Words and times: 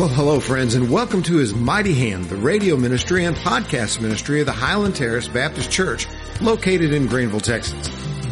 Well, 0.00 0.08
hello, 0.08 0.40
friends, 0.40 0.76
and 0.76 0.90
welcome 0.90 1.22
to 1.24 1.36
His 1.36 1.52
Mighty 1.52 1.92
Hand, 1.92 2.30
the 2.30 2.36
radio 2.36 2.74
ministry 2.74 3.26
and 3.26 3.36
podcast 3.36 4.00
ministry 4.00 4.40
of 4.40 4.46
the 4.46 4.52
Highland 4.52 4.96
Terrace 4.96 5.28
Baptist 5.28 5.70
Church, 5.70 6.06
located 6.40 6.94
in 6.94 7.06
Greenville, 7.06 7.38
Texas. 7.38 7.90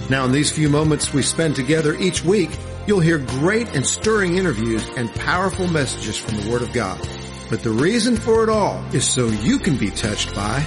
Now, 0.09 0.25
in 0.25 0.33
these 0.33 0.51
few 0.51 0.71
moments 0.71 1.13
we 1.13 1.21
spend 1.21 1.57
together 1.57 1.95
each 1.97 2.25
week, 2.25 2.49
you'll 2.87 3.01
hear 3.01 3.19
great 3.19 3.69
and 3.77 3.87
stirring 3.87 4.39
interviews 4.39 4.83
and 4.97 5.15
powerful 5.17 5.69
messages 5.69 6.17
from 6.17 6.41
the 6.41 6.51
Word 6.51 6.63
of 6.63 6.73
God. 6.73 7.07
But 7.51 7.63
the 7.63 7.69
reason 7.69 8.17
for 8.17 8.43
it 8.43 8.49
all 8.49 8.83
is 8.95 9.07
so 9.07 9.27
you 9.27 9.59
can 9.59 9.77
be 9.77 9.91
touched 9.91 10.35
by 10.35 10.61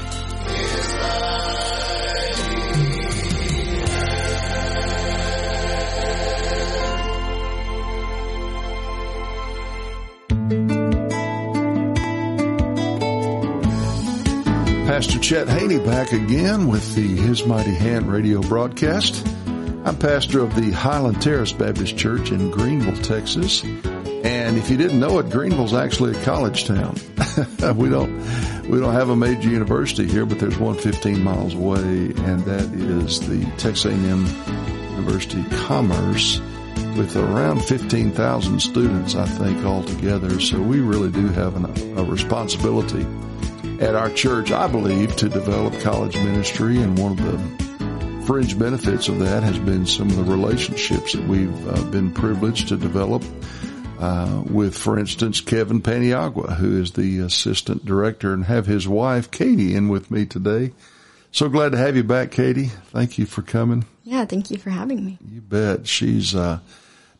Pastor 15.02 15.20
Chet 15.20 15.50
Haney 15.50 15.80
back 15.80 16.12
again 16.12 16.68
with 16.68 16.94
the 16.94 17.02
His 17.02 17.44
Mighty 17.44 17.74
Hand 17.74 18.06
radio 18.06 18.40
broadcast. 18.40 19.28
I'm 19.84 19.98
pastor 19.98 20.42
of 20.42 20.54
the 20.54 20.70
Highland 20.70 21.20
Terrace 21.24 21.52
Baptist 21.52 21.98
Church 21.98 22.32
in 22.32 22.52
Greenville, 22.52 22.96
Texas. 22.98 23.64
And 23.64 24.60
if 24.60 24.70
you 24.70 24.78
didn't 24.78 25.00
know 25.00 25.18
it, 25.18 25.32
Greenville's 25.32 25.74
actually 25.74 26.16
a 26.16 26.24
college 26.24 26.66
town. 26.66 26.98
we 27.78 27.90
don't, 27.90 28.16
we 28.70 28.80
don't 28.80 28.94
have 28.94 29.10
a 29.10 29.16
major 29.16 29.50
university 29.50 30.08
here, 30.08 30.28
but 30.28 30.38
there's 30.38 30.60
one 30.60 30.78
15 30.78 31.24
miles 31.24 31.56
away, 31.56 31.80
and 31.80 32.46
that 32.46 32.72
is 32.72 33.28
the 33.28 33.44
Texas 33.58 33.86
A&M 33.86 34.28
University 34.98 35.44
Commerce 35.66 36.40
with 36.96 37.16
around 37.16 37.66
15,000 37.66 38.60
students, 38.60 39.16
I 39.16 39.26
think, 39.26 39.66
altogether. 39.66 40.40
So 40.40 40.62
we 40.62 40.80
really 40.80 41.10
do 41.10 41.28
have 41.30 41.56
an, 41.56 41.98
a 41.98 42.04
responsibility 42.04 43.04
at 43.82 43.96
our 43.96 44.12
church, 44.12 44.52
I 44.52 44.68
believe, 44.68 45.16
to 45.18 45.28
develop 45.28 45.80
college 45.82 46.16
ministry. 46.16 46.78
And 46.78 46.98
one 47.00 47.14
of 47.14 47.18
the 47.18 48.24
fringe 48.26 48.58
benefits 48.58 49.08
of 49.08 49.18
that 49.20 49.42
has 49.42 49.58
been 49.58 49.88
some 49.88 50.08
of 50.12 50.18
the 50.18 50.24
relationships 50.24 51.14
that 51.14 51.28
we've 51.28 51.68
uh, 51.68 51.84
been 51.86 52.12
privileged 52.14 52.68
to 52.68 52.78
develop 52.78 53.24
uh, 54.00 54.44
with, 54.46 54.78
for 54.78 55.00
instance, 55.00 55.42
Kevin 55.42 55.82
Paniagua, 55.82 56.58
who 56.58 56.80
is 56.80 56.92
the 56.92 57.20
assistant 57.20 57.84
director, 57.84 58.34
and 58.34 58.46
have 58.46 58.68
his 58.68 58.88
wife, 58.88 59.32
Katie, 59.32 59.76
in 59.76 59.90
with 59.90 60.12
me 60.12 60.28
today. 60.28 60.74
So 61.32 61.50
glad 61.50 61.72
to 61.72 61.78
have 61.80 61.96
you 61.96 62.04
back, 62.04 62.30
Katie. 62.30 62.68
Thank 62.68 63.18
you 63.18 63.26
for 63.26 63.42
coming. 63.42 63.86
Yeah, 64.04 64.26
thank 64.26 64.52
you 64.52 64.58
for 64.58 64.70
having 64.70 65.04
me. 65.04 65.18
You 65.28 65.42
bet. 65.42 65.88
She's 65.88 66.36
uh, 66.36 66.60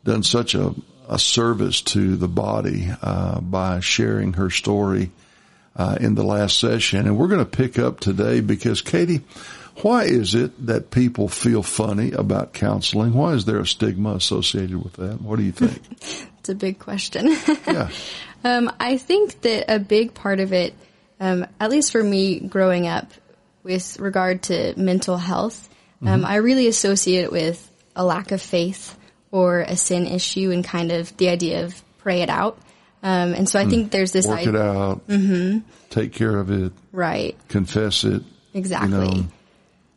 done 0.04 0.22
such 0.22 0.54
a, 0.54 0.76
a 1.10 1.18
service 1.18 1.82
to 1.82 2.16
the 2.18 2.28
body 2.28 2.88
uh, 3.02 3.42
by 3.42 3.80
sharing 3.80 4.34
her 4.34 4.52
story 4.52 5.12
uh, 5.76 5.98
in 6.00 6.16
the 6.16 6.24
last 6.24 6.60
session. 6.60 7.08
And 7.08 7.18
we're 7.18 7.28
going 7.28 7.40
to 7.40 7.46
pick 7.46 7.80
up 7.80 8.00
today 8.00 8.42
because 8.42 8.82
Katie, 8.82 9.22
why 9.82 10.04
is 10.04 10.36
it 10.36 10.66
that 10.68 10.92
people 10.92 11.28
feel 11.28 11.64
funny 11.64 12.12
about 12.12 12.54
counseling? 12.54 13.14
Why 13.14 13.34
is 13.34 13.46
there 13.46 13.60
a 13.60 13.68
stigma 13.68 14.16
associated 14.16 14.84
with 14.84 14.94
that? 14.94 15.22
What 15.22 15.38
do 15.38 15.44
you 15.44 15.52
think? 15.52 15.82
it's 16.40 16.50
a 16.50 16.56
big 16.56 16.80
question. 16.80 17.36
yeah. 17.68 17.90
Um, 18.44 18.72
I 18.80 18.98
think 18.98 19.42
that 19.42 19.74
a 19.74 19.80
big 19.80 20.14
part 20.14 20.40
of 20.40 20.54
it, 20.54 20.74
um, 21.20 21.46
at 21.60 21.70
least 21.70 21.92
for 21.92 22.04
me 22.04 22.40
growing 22.40 22.88
up 22.88 23.12
with 23.64 24.00
regard 24.00 24.44
to 24.44 24.74
mental 24.78 25.18
health, 25.18 25.70
um, 26.02 26.08
mm-hmm. 26.08 26.26
I 26.26 26.38
really 26.38 26.68
associate 26.68 27.24
it 27.24 27.32
with 27.32 27.68
a 27.96 28.04
lack 28.04 28.32
of 28.32 28.42
faith 28.42 28.98
or 29.32 29.62
a 29.62 29.78
sin 29.78 30.08
issue 30.08 30.52
and 30.52 30.64
kind 30.64 30.92
of 30.92 31.16
the 31.18 31.30
idea 31.30 31.64
of 31.64 31.82
pray 32.00 32.22
it 32.22 32.30
out. 32.30 32.58
Um, 33.04 33.34
and 33.34 33.50
so 33.50 33.60
I 33.60 33.66
think 33.66 33.92
there's 33.92 34.12
this 34.12 34.28
work 34.28 34.40
idea. 34.40 34.54
it 34.54 34.62
out, 34.62 35.08
mm-hmm. 35.08 35.60
take 35.90 36.14
care 36.14 36.38
of 36.38 36.52
it, 36.52 36.72
right? 36.92 37.36
Confess 37.48 38.04
it, 38.04 38.22
exactly. 38.54 38.90
You 38.92 39.22
know, 39.24 39.28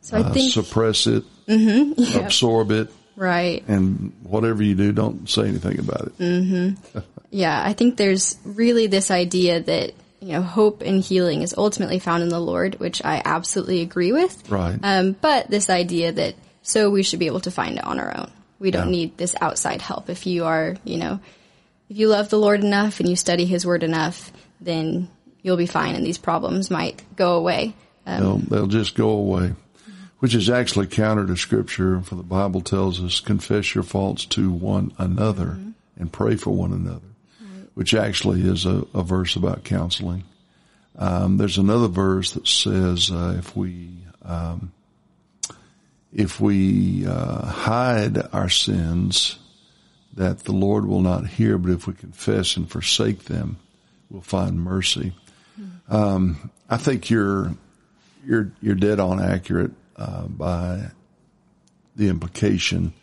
so 0.01 0.17
I 0.17 0.21
uh, 0.21 0.33
think 0.33 0.51
suppress 0.53 1.05
it, 1.07 1.23
mm-hmm, 1.47 1.93
yep. 2.01 2.23
absorb 2.25 2.71
it, 2.71 2.89
right? 3.15 3.63
And 3.67 4.11
whatever 4.23 4.63
you 4.63 4.73
do, 4.75 4.91
don't 4.91 5.29
say 5.29 5.43
anything 5.47 5.79
about 5.79 6.07
it. 6.07 6.17
Mm-hmm. 6.17 6.99
yeah, 7.29 7.61
I 7.63 7.73
think 7.73 7.97
there's 7.97 8.37
really 8.43 8.87
this 8.87 9.11
idea 9.11 9.59
that 9.61 9.93
you 10.19 10.33
know 10.33 10.41
hope 10.41 10.81
and 10.81 11.03
healing 11.03 11.43
is 11.43 11.53
ultimately 11.55 11.99
found 11.99 12.23
in 12.23 12.29
the 12.29 12.39
Lord, 12.39 12.79
which 12.79 13.05
I 13.05 13.21
absolutely 13.23 13.81
agree 13.81 14.11
with. 14.13 14.49
Right. 14.49 14.79
Um, 14.81 15.15
but 15.21 15.49
this 15.51 15.69
idea 15.69 16.11
that 16.11 16.33
so 16.65 16.89
we 16.89 17.03
should 17.03 17.19
be 17.19 17.27
able 17.27 17.41
to 17.41 17.51
find 17.51 17.77
it 17.77 17.83
on 17.83 17.99
our 17.99 18.17
own. 18.17 18.31
We 18.59 18.71
don't 18.71 18.87
Yeah. 18.87 18.91
need 18.91 19.17
this 19.17 19.35
outside 19.39 19.83
help. 19.83 20.09
If 20.09 20.25
you 20.25 20.45
are, 20.45 20.75
you 20.83 20.97
know, 20.97 21.19
if 21.89 21.97
you 21.97 22.07
love 22.07 22.29
the 22.29 22.39
Lord 22.39 22.63
enough 22.63 22.99
and 22.99 23.09
you 23.09 23.15
study 23.15 23.45
His 23.45 23.65
Word 23.65 23.83
enough, 23.83 24.31
then 24.59 25.09
you'll 25.41 25.57
be 25.57 25.67
fine, 25.67 25.95
and 25.95 26.05
these 26.05 26.17
problems 26.17 26.71
might 26.71 27.03
go 27.15 27.35
away. 27.35 27.75
Um, 28.05 28.19
They'll, 28.19 28.37
they'll 28.37 28.67
just 28.67 28.95
go 28.95 29.09
away, 29.09 29.53
which 30.19 30.35
is 30.35 30.49
actually 30.49 30.87
counter 30.87 31.25
to 31.27 31.35
scripture. 31.35 32.01
For 32.01 32.15
the 32.15 32.23
Bible 32.23 32.61
tells 32.61 33.01
us, 33.01 33.19
confess 33.19 33.75
your 33.75 33.83
faults 33.83 34.25
to 34.27 34.51
one 34.51 34.93
another 34.97 35.59
and 35.97 36.11
pray 36.11 36.35
for 36.35 36.51
one 36.51 36.71
another, 36.71 37.07
which 37.73 37.93
actually 37.93 38.41
is 38.41 38.65
a, 38.65 38.85
a 38.93 39.03
verse 39.03 39.35
about 39.35 39.63
counseling. 39.63 40.23
Um, 40.97 41.37
there's 41.37 41.57
another 41.57 41.87
verse 41.87 42.31
that 42.31 42.47
says, 42.47 43.11
uh, 43.11 43.35
if 43.37 43.55
we, 43.55 43.89
um, 44.23 44.71
if 46.13 46.39
we, 46.39 47.05
uh, 47.05 47.45
hide 47.45 48.17
our 48.33 48.49
sins, 48.49 49.37
that 50.15 50.39
the 50.39 50.53
Lord 50.53 50.85
will 50.85 51.01
not 51.01 51.27
hear, 51.27 51.57
but 51.57 51.71
if 51.71 51.87
we 51.87 51.93
confess 51.93 52.55
and 52.55 52.69
forsake 52.69 53.25
them, 53.25 53.57
we'll 54.09 54.21
find 54.21 54.59
mercy. 54.59 55.13
Um, 55.89 56.51
I 56.69 56.77
think 56.77 57.09
you're 57.09 57.53
you're 58.25 58.51
you're 58.61 58.75
dead 58.75 58.99
on 58.99 59.21
accurate 59.21 59.71
uh, 59.95 60.27
by 60.27 60.89
the 61.95 62.09
implication 62.09 62.93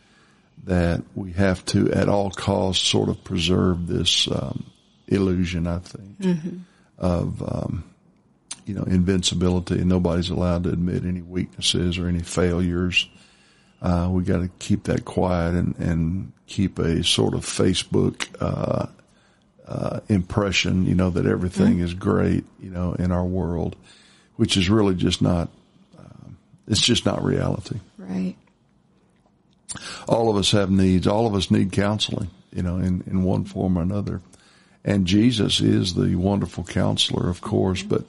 that 0.64 1.02
we 1.14 1.32
have 1.32 1.64
to, 1.66 1.90
at 1.92 2.08
all 2.08 2.30
costs, 2.30 2.86
sort 2.86 3.08
of 3.08 3.22
preserve 3.24 3.86
this 3.86 4.28
um, 4.30 4.64
illusion. 5.08 5.66
I 5.66 5.78
think 5.78 6.38
of 6.98 7.42
um, 7.42 7.84
you 8.66 8.74
know 8.74 8.84
invincibility, 8.84 9.74
and 9.74 9.88
nobody's 9.88 10.30
allowed 10.30 10.64
to 10.64 10.70
admit 10.70 11.04
any 11.04 11.22
weaknesses 11.22 11.98
or 11.98 12.08
any 12.08 12.22
failures. 12.22 13.08
Uh, 13.82 14.08
we 14.12 14.22
got 14.22 14.38
to 14.38 14.48
keep 14.60 14.84
that 14.84 15.04
quiet 15.04 15.54
and, 15.54 15.76
and 15.78 16.32
keep 16.46 16.78
a 16.78 17.02
sort 17.02 17.34
of 17.34 17.44
Facebook 17.44 18.28
uh, 18.40 18.86
uh, 19.66 20.00
impression, 20.08 20.86
you 20.86 20.94
know, 20.94 21.10
that 21.10 21.26
everything 21.26 21.80
is 21.80 21.92
great, 21.92 22.44
you 22.60 22.70
know, 22.70 22.92
in 22.94 23.10
our 23.10 23.24
world, 23.24 23.74
which 24.36 24.56
is 24.56 24.70
really 24.70 24.94
just 24.94 25.20
not. 25.20 25.48
Um, 25.98 26.36
it's 26.68 26.80
just 26.80 27.04
not 27.04 27.24
reality. 27.24 27.80
right. 27.98 28.36
All 30.06 30.30
of 30.30 30.36
us 30.36 30.52
have 30.52 30.70
needs. 30.70 31.06
All 31.06 31.26
of 31.26 31.34
us 31.34 31.50
need 31.50 31.72
counseling, 31.72 32.30
you 32.52 32.62
know, 32.62 32.76
in, 32.76 33.02
in 33.06 33.24
one 33.24 33.44
form 33.44 33.78
or 33.78 33.82
another. 33.82 34.20
And 34.84 35.06
Jesus 35.06 35.60
is 35.60 35.94
the 35.94 36.14
wonderful 36.16 36.64
counselor, 36.64 37.28
of 37.30 37.40
course. 37.40 37.82
But 37.82 38.04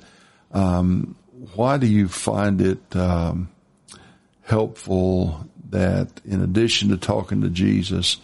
um, 0.52 1.16
why 1.56 1.78
do 1.78 1.88
you 1.88 2.08
find 2.08 2.62
it 2.62 2.96
um, 2.96 3.50
helpful 4.42 5.48
that 5.74 6.22
in 6.24 6.42
addition 6.42 6.90
to 6.90 6.98
talking 6.98 7.42
to 7.42 7.50
Jesus, 7.50 8.18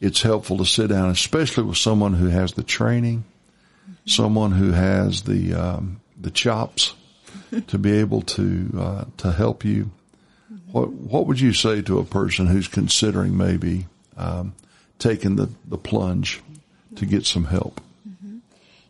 it's 0.00 0.22
helpful 0.22 0.56
to 0.58 0.64
sit 0.64 0.88
down, 0.88 1.10
especially 1.10 1.64
with 1.64 1.76
someone 1.76 2.14
who 2.14 2.28
has 2.28 2.52
the 2.54 2.62
training, 2.62 3.24
someone 4.06 4.52
who 4.52 4.72
has 4.72 5.22
the 5.22 5.54
um, 5.54 6.00
the 6.20 6.30
chops 6.30 6.94
to 7.66 7.78
be 7.78 7.92
able 7.92 8.22
to 8.22 8.70
uh, 8.78 9.04
to 9.18 9.32
help 9.32 9.64
you. 9.64 9.90
What 10.70 10.90
what 10.90 11.26
would 11.26 11.40
you 11.40 11.52
say 11.52 11.82
to 11.82 11.98
a 11.98 12.04
person 12.04 12.46
who's 12.46 12.68
considering 12.68 13.36
maybe 13.36 13.86
um, 14.16 14.54
taking 14.98 15.36
the, 15.36 15.50
the 15.66 15.78
plunge 15.78 16.40
to 16.96 17.04
get 17.04 17.26
some 17.26 17.44
help? 17.44 17.80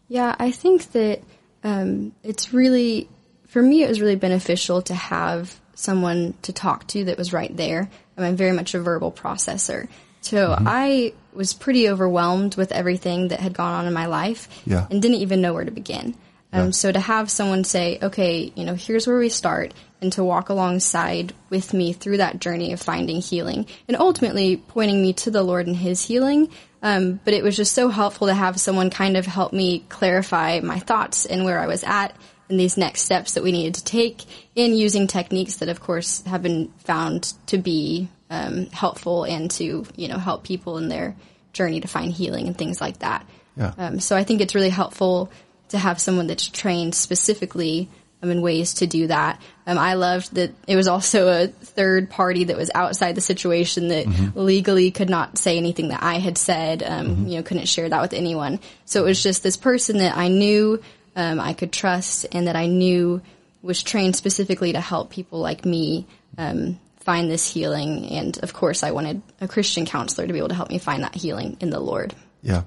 Yeah, 0.08 0.36
I 0.38 0.50
think 0.50 0.92
that 0.92 1.22
um, 1.64 2.12
it's 2.22 2.52
really, 2.52 3.08
for 3.46 3.62
me, 3.62 3.82
it 3.82 3.88
was 3.88 4.00
really 4.00 4.16
beneficial 4.16 4.82
to 4.82 4.94
have 4.94 5.58
someone 5.74 6.34
to 6.42 6.52
talk 6.52 6.86
to 6.88 7.04
that 7.04 7.18
was 7.18 7.32
right 7.32 7.54
there. 7.56 7.90
I'm 8.16 8.36
very 8.36 8.52
much 8.52 8.74
a 8.74 8.80
verbal 8.80 9.10
processor. 9.10 9.88
So 10.20 10.54
I 10.58 11.14
was 11.32 11.52
pretty 11.54 11.88
overwhelmed 11.88 12.54
with 12.56 12.70
everything 12.70 13.28
that 13.28 13.40
had 13.40 13.54
gone 13.54 13.72
on 13.74 13.86
in 13.86 13.92
my 13.92 14.06
life 14.06 14.48
Yeah. 14.64 14.86
and 14.90 15.02
didn't 15.02 15.16
even 15.18 15.40
know 15.40 15.52
where 15.54 15.64
to 15.64 15.70
begin. 15.72 16.14
Um, 16.52 16.66
Yeah. 16.66 16.70
So 16.70 16.92
to 16.92 17.00
have 17.00 17.30
someone 17.30 17.64
say, 17.64 17.98
okay, 18.02 18.52
you 18.54 18.64
know, 18.64 18.74
here's 18.74 19.06
where 19.06 19.18
we 19.18 19.30
start, 19.30 19.72
and 20.00 20.12
to 20.12 20.22
walk 20.22 20.48
alongside 20.50 21.32
with 21.50 21.72
me 21.72 21.92
through 21.92 22.18
that 22.18 22.38
journey 22.40 22.72
of 22.72 22.80
finding 22.80 23.20
healing, 23.20 23.66
and 23.88 23.96
ultimately 23.96 24.56
pointing 24.58 25.00
me 25.02 25.12
to 25.14 25.30
the 25.30 25.42
Lord 25.42 25.66
and 25.66 25.76
His 25.76 26.04
healing. 26.04 26.50
Um, 26.82 27.20
but 27.24 27.32
it 27.34 27.42
was 27.42 27.56
just 27.56 27.72
so 27.74 27.88
helpful 27.88 28.26
to 28.26 28.34
have 28.34 28.60
someone 28.60 28.90
kind 28.90 29.16
of 29.16 29.24
help 29.26 29.52
me 29.52 29.84
clarify 29.88 30.60
my 30.60 30.78
thoughts 30.80 31.24
and 31.26 31.44
where 31.44 31.58
I 31.60 31.66
was 31.68 31.82
at 31.84 32.14
and 32.52 32.60
these 32.60 32.76
next 32.76 33.02
steps 33.02 33.32
that 33.34 33.42
we 33.42 33.50
needed 33.50 33.74
to 33.76 33.84
take 33.84 34.24
in 34.54 34.74
using 34.74 35.06
techniques 35.06 35.56
that, 35.56 35.70
of 35.70 35.80
course, 35.80 36.22
have 36.24 36.42
been 36.42 36.68
found 36.78 37.32
to 37.46 37.58
be 37.58 38.08
um, 38.30 38.66
helpful 38.66 39.24
and 39.24 39.50
to 39.52 39.86
you 39.96 40.08
know 40.08 40.18
help 40.18 40.44
people 40.44 40.78
in 40.78 40.88
their 40.88 41.16
journey 41.52 41.80
to 41.80 41.88
find 41.88 42.12
healing 42.12 42.46
and 42.46 42.56
things 42.56 42.80
like 42.80 42.98
that. 43.00 43.26
Yeah. 43.56 43.72
Um, 43.76 44.00
so 44.00 44.16
I 44.16 44.24
think 44.24 44.40
it's 44.40 44.54
really 44.54 44.70
helpful 44.70 45.32
to 45.70 45.78
have 45.78 45.98
someone 45.98 46.26
that's 46.26 46.46
trained 46.46 46.94
specifically 46.94 47.88
um, 48.22 48.30
in 48.30 48.42
ways 48.42 48.74
to 48.74 48.86
do 48.86 49.06
that. 49.06 49.40
Um, 49.66 49.78
I 49.78 49.94
loved 49.94 50.34
that 50.34 50.54
it 50.66 50.76
was 50.76 50.88
also 50.88 51.28
a 51.28 51.48
third 51.48 52.10
party 52.10 52.44
that 52.44 52.56
was 52.56 52.70
outside 52.74 53.14
the 53.14 53.22
situation 53.22 53.88
that 53.88 54.34
legally 54.34 54.90
could 54.90 55.10
not 55.10 55.38
say 55.38 55.56
anything 55.56 55.88
that 55.88 56.02
I 56.02 56.18
had 56.18 56.36
said. 56.36 56.82
Um, 56.82 57.26
You 57.26 57.36
know, 57.36 57.42
couldn't 57.42 57.66
share 57.66 57.88
that 57.88 58.02
with 58.02 58.12
anyone. 58.12 58.60
So 58.84 59.02
it 59.02 59.06
was 59.06 59.22
just 59.22 59.42
this 59.42 59.56
person 59.56 59.98
that 59.98 60.16
I 60.16 60.28
knew 60.28 60.82
um, 61.16 61.40
I 61.40 61.52
could 61.52 61.72
trust 61.72 62.26
and 62.32 62.46
that 62.46 62.56
I 62.56 62.66
knew 62.66 63.22
was 63.62 63.82
trained 63.82 64.16
specifically 64.16 64.72
to 64.72 64.80
help 64.80 65.10
people 65.10 65.38
like 65.40 65.64
me 65.64 66.06
um, 66.36 66.80
find 67.00 67.30
this 67.30 67.52
healing. 67.52 68.06
And 68.06 68.38
of 68.42 68.52
course, 68.52 68.82
I 68.82 68.90
wanted 68.90 69.22
a 69.40 69.48
Christian 69.48 69.86
counselor 69.86 70.26
to 70.26 70.32
be 70.32 70.38
able 70.38 70.48
to 70.48 70.54
help 70.54 70.70
me 70.70 70.78
find 70.78 71.02
that 71.02 71.14
healing 71.14 71.56
in 71.60 71.70
the 71.70 71.80
Lord. 71.80 72.14
Yeah. 72.42 72.62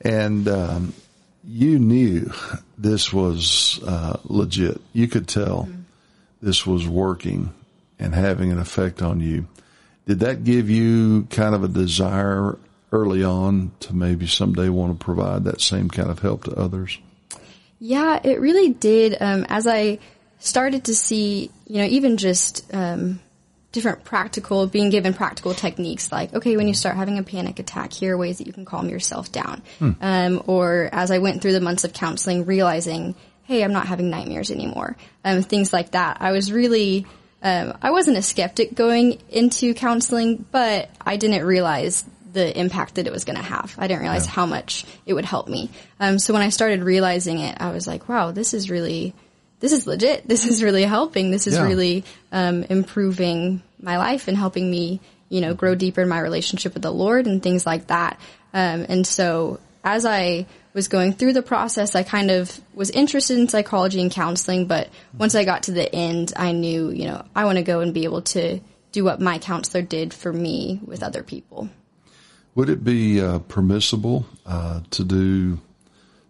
And 0.00 0.46
um, 0.48 0.94
you 1.42 1.78
knew 1.78 2.32
this 2.78 3.12
was 3.12 3.80
uh, 3.86 4.18
legit. 4.24 4.80
You 4.92 5.08
could 5.08 5.28
tell 5.28 5.68
this 6.40 6.66
was 6.66 6.86
working 6.86 7.52
and 7.98 8.14
having 8.14 8.52
an 8.52 8.58
effect 8.58 9.02
on 9.02 9.20
you. 9.20 9.46
Did 10.06 10.20
that 10.20 10.44
give 10.44 10.68
you 10.68 11.24
kind 11.30 11.54
of 11.54 11.64
a 11.64 11.68
desire 11.68 12.58
early 12.92 13.24
on 13.24 13.72
to 13.80 13.94
maybe 13.94 14.26
someday 14.26 14.68
want 14.68 14.98
to 14.98 15.04
provide 15.04 15.44
that 15.44 15.60
same 15.60 15.88
kind 15.88 16.10
of 16.10 16.18
help 16.18 16.44
to 16.44 16.54
others? 16.54 16.98
Yeah, 17.86 18.18
it 18.24 18.40
really 18.40 18.70
did. 18.70 19.14
Um, 19.20 19.44
as 19.46 19.66
I 19.66 19.98
started 20.38 20.84
to 20.84 20.94
see, 20.94 21.50
you 21.66 21.82
know, 21.82 21.84
even 21.84 22.16
just 22.16 22.72
um, 22.72 23.20
different 23.72 24.04
practical, 24.04 24.66
being 24.66 24.88
given 24.88 25.12
practical 25.12 25.52
techniques 25.52 26.10
like, 26.10 26.32
okay, 26.32 26.56
when 26.56 26.66
you 26.66 26.72
start 26.72 26.96
having 26.96 27.18
a 27.18 27.22
panic 27.22 27.58
attack, 27.58 27.92
here 27.92 28.14
are 28.14 28.16
ways 28.16 28.38
that 28.38 28.46
you 28.46 28.54
can 28.54 28.64
calm 28.64 28.88
yourself 28.88 29.30
down. 29.32 29.62
Um, 30.00 30.42
or 30.46 30.88
as 30.92 31.10
I 31.10 31.18
went 31.18 31.42
through 31.42 31.52
the 31.52 31.60
months 31.60 31.84
of 31.84 31.92
counseling, 31.92 32.46
realizing, 32.46 33.16
hey, 33.42 33.62
I'm 33.62 33.74
not 33.74 33.86
having 33.86 34.08
nightmares 34.08 34.50
anymore. 34.50 34.96
Um, 35.22 35.42
things 35.42 35.70
like 35.70 35.90
that. 35.90 36.16
I 36.20 36.32
was 36.32 36.50
really, 36.50 37.04
um, 37.42 37.76
I 37.82 37.90
wasn't 37.90 38.16
a 38.16 38.22
skeptic 38.22 38.74
going 38.74 39.20
into 39.28 39.74
counseling, 39.74 40.46
but 40.50 40.88
I 41.02 41.18
didn't 41.18 41.44
realize 41.44 42.02
the 42.34 42.58
impact 42.58 42.96
that 42.96 43.06
it 43.06 43.12
was 43.12 43.24
going 43.24 43.36
to 43.36 43.42
have. 43.42 43.74
I 43.78 43.86
didn't 43.86 44.02
realize 44.02 44.26
how 44.26 44.44
much 44.44 44.84
it 45.06 45.14
would 45.14 45.24
help 45.24 45.48
me. 45.48 45.70
Um, 45.98 46.18
so 46.18 46.32
when 46.34 46.42
I 46.42 46.50
started 46.50 46.82
realizing 46.82 47.38
it, 47.38 47.56
I 47.60 47.70
was 47.70 47.86
like, 47.86 48.08
wow, 48.08 48.32
this 48.32 48.52
is 48.52 48.68
really, 48.68 49.14
this 49.60 49.72
is 49.72 49.86
legit. 49.86 50.28
This 50.28 50.44
is 50.44 50.62
really 50.62 50.82
helping. 50.82 51.30
This 51.30 51.46
is 51.46 51.54
Yeah. 51.54 51.64
really 51.64 52.04
um, 52.32 52.64
improving 52.64 53.62
my 53.80 53.96
life 53.98 54.28
and 54.28 54.36
helping 54.36 54.70
me, 54.70 55.00
you 55.30 55.40
know, 55.40 55.54
grow 55.54 55.74
deeper 55.74 56.02
in 56.02 56.08
my 56.08 56.20
relationship 56.20 56.74
with 56.74 56.82
the 56.82 56.90
Lord 56.92 57.26
and 57.26 57.42
things 57.42 57.64
like 57.64 57.86
that. 57.86 58.20
Um, 58.52 58.84
and 58.88 59.06
so 59.06 59.60
as 59.82 60.04
I 60.04 60.46
was 60.74 60.88
going 60.88 61.12
through 61.12 61.34
the 61.34 61.42
process, 61.42 61.94
I 61.94 62.02
kind 62.02 62.30
of 62.30 62.60
was 62.74 62.90
interested 62.90 63.38
in 63.38 63.48
psychology 63.48 64.00
and 64.00 64.10
counseling, 64.10 64.66
but 64.66 64.88
once 65.16 65.34
I 65.36 65.44
got 65.44 65.64
to 65.64 65.72
the 65.72 65.92
end, 65.94 66.32
I 66.36 66.50
knew, 66.52 66.90
you 66.90 67.06
know, 67.06 67.24
I 67.34 67.44
want 67.44 67.58
to 67.58 67.62
go 67.64 67.80
and 67.80 67.94
be 67.94 68.04
able 68.04 68.22
to 68.22 68.58
do 68.90 69.04
what 69.04 69.20
my 69.20 69.38
counselor 69.38 69.82
did 69.82 70.12
for 70.14 70.32
me 70.32 70.80
with 70.84 71.02
other 71.02 71.22
people. 71.22 71.68
Would 72.54 72.68
it 72.68 72.84
be 72.84 73.20
uh, 73.20 73.40
permissible 73.40 74.26
uh, 74.46 74.80
to 74.90 75.04
do 75.04 75.58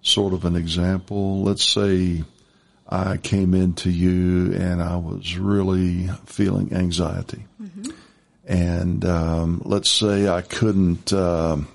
sort 0.00 0.32
of 0.32 0.44
an 0.44 0.56
example? 0.56 1.42
Let's 1.42 1.64
say 1.64 2.24
I 2.88 3.18
came 3.18 3.52
into 3.54 3.90
you 3.90 4.54
and 4.54 4.82
I 4.82 4.96
was 4.96 5.36
really 5.36 6.08
feeling 6.26 6.72
anxiety. 6.72 7.44
And 8.46 9.04
um, 9.04 9.62
let's 9.64 9.90
say 9.90 10.28
I 10.28 10.40
couldn't 10.42 11.12
um, 11.12 11.68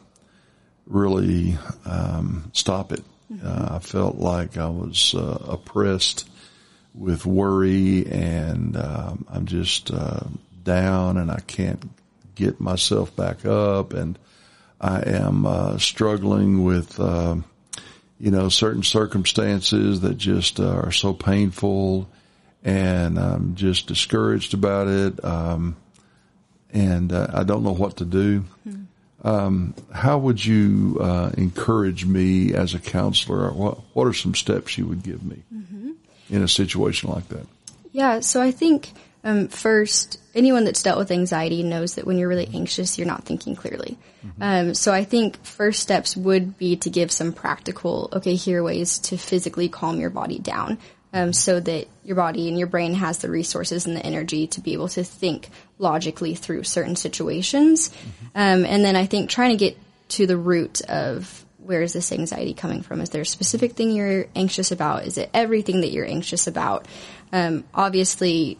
really 0.87 1.57
um, 1.85 2.51
stop 2.53 2.91
it. 2.91 3.03
Uh, 3.43 3.69
I 3.73 3.79
felt 3.79 4.15
like 4.15 4.57
I 4.57 4.69
was 4.69 5.13
uh, 5.15 5.37
oppressed 5.47 6.27
with 6.95 7.25
worry 7.25 8.07
and 8.07 8.75
um, 8.75 9.25
I'm 9.29 9.45
just 9.45 9.91
uh, 9.91 10.21
down 10.63 11.17
and 11.17 11.29
I 11.29 11.39
can't 11.41 11.87
get 12.33 12.59
myself 12.59 13.15
back 13.15 13.45
up 13.45 13.93
and 13.93 14.17
I 14.81 15.01
am 15.01 15.45
uh, 15.45 15.77
struggling 15.77 16.63
with 16.63 16.99
uh, 16.99 17.35
you 18.19 18.31
know 18.31 18.49
certain 18.49 18.83
circumstances 18.83 20.01
that 20.01 20.17
just 20.17 20.59
uh, 20.59 20.69
are 20.69 20.91
so 20.91 21.13
painful 21.13 22.09
and 22.63 23.17
I'm 23.17 23.55
just 23.55 23.87
discouraged 23.87 24.53
about 24.53 24.87
it 24.87 25.23
um, 25.23 25.75
and 26.71 27.11
uh, 27.11 27.27
I 27.33 27.43
don't 27.43 27.63
know 27.63 27.73
what 27.73 27.97
to 27.97 28.05
do. 28.05 28.45
Um, 29.21 29.73
how 29.91 30.17
would 30.17 30.45
you 30.45 30.97
uh, 31.01 31.31
encourage 31.37 32.05
me 32.05 32.53
as 32.53 32.73
a 32.73 32.79
counselor? 32.79 33.51
What 33.51 33.79
What 33.93 34.07
are 34.07 34.13
some 34.13 34.33
steps 34.33 34.77
you 34.77 34.85
would 34.85 35.03
give 35.03 35.23
me 35.23 35.43
in 36.29 36.41
a 36.41 36.47
situation 36.47 37.09
like 37.09 37.27
that? 37.29 37.45
Yeah, 37.91 38.19
so 38.21 38.41
I 38.41 38.51
think 38.51 38.93
um, 39.23 39.47
first, 39.49 40.19
anyone 40.33 40.63
that's 40.63 40.83
dealt 40.83 40.97
with 40.97 41.11
anxiety 41.11 41.63
knows 41.63 41.95
that 41.95 42.05
when 42.05 42.17
you're 42.17 42.29
really 42.29 42.49
anxious, 42.53 42.97
you're 42.97 43.07
not 43.07 43.25
thinking 43.25 43.55
clearly. 43.55 43.97
Um, 44.39 44.73
so 44.73 44.93
I 44.93 45.03
think 45.03 45.43
first 45.43 45.81
steps 45.81 46.15
would 46.15 46.57
be 46.57 46.77
to 46.77 46.89
give 46.89 47.11
some 47.11 47.33
practical, 47.33 48.09
okay, 48.13 48.35
here 48.35 48.61
are 48.61 48.63
ways 48.63 48.99
to 48.99 49.17
physically 49.17 49.69
calm 49.69 49.99
your 49.99 50.09
body 50.09 50.39
down. 50.39 50.77
Um, 51.11 51.33
so 51.33 51.59
that 51.59 51.87
your 52.03 52.15
body 52.15 52.49
and 52.49 52.59
your 52.59 52.67
brain 52.67 52.93
has 52.93 53.17
the 53.17 53.31
resources 53.31 53.87
and 53.87 53.95
the 53.95 54.05
energy 54.05 54.45
to 54.45 54.61
be 54.61 54.73
able 54.73 54.89
to 54.89 55.03
think 55.03 55.49
logically 55.79 56.35
through 56.35 56.65
certain 56.65 56.95
situations. 56.95 57.89
Um, 58.35 58.63
and 58.63 58.85
then 58.85 58.95
I 58.95 59.07
think 59.07 59.27
trying 59.31 59.49
to 59.49 59.57
get 59.57 59.75
to 60.09 60.27
the 60.27 60.37
root 60.37 60.81
of 60.81 61.43
where 61.57 61.81
is 61.81 61.93
this 61.93 62.11
anxiety 62.11 62.53
coming 62.53 62.83
from? 62.83 63.01
Is 63.01 63.09
there 63.09 63.23
a 63.23 63.25
specific 63.25 63.73
thing 63.73 63.91
you're 63.91 64.27
anxious 64.35 64.71
about? 64.71 65.05
Is 65.05 65.17
it 65.17 65.31
everything 65.33 65.81
that 65.81 65.91
you're 65.91 66.05
anxious 66.05 66.45
about? 66.45 66.87
Um, 67.31 67.63
obviously, 67.73 68.59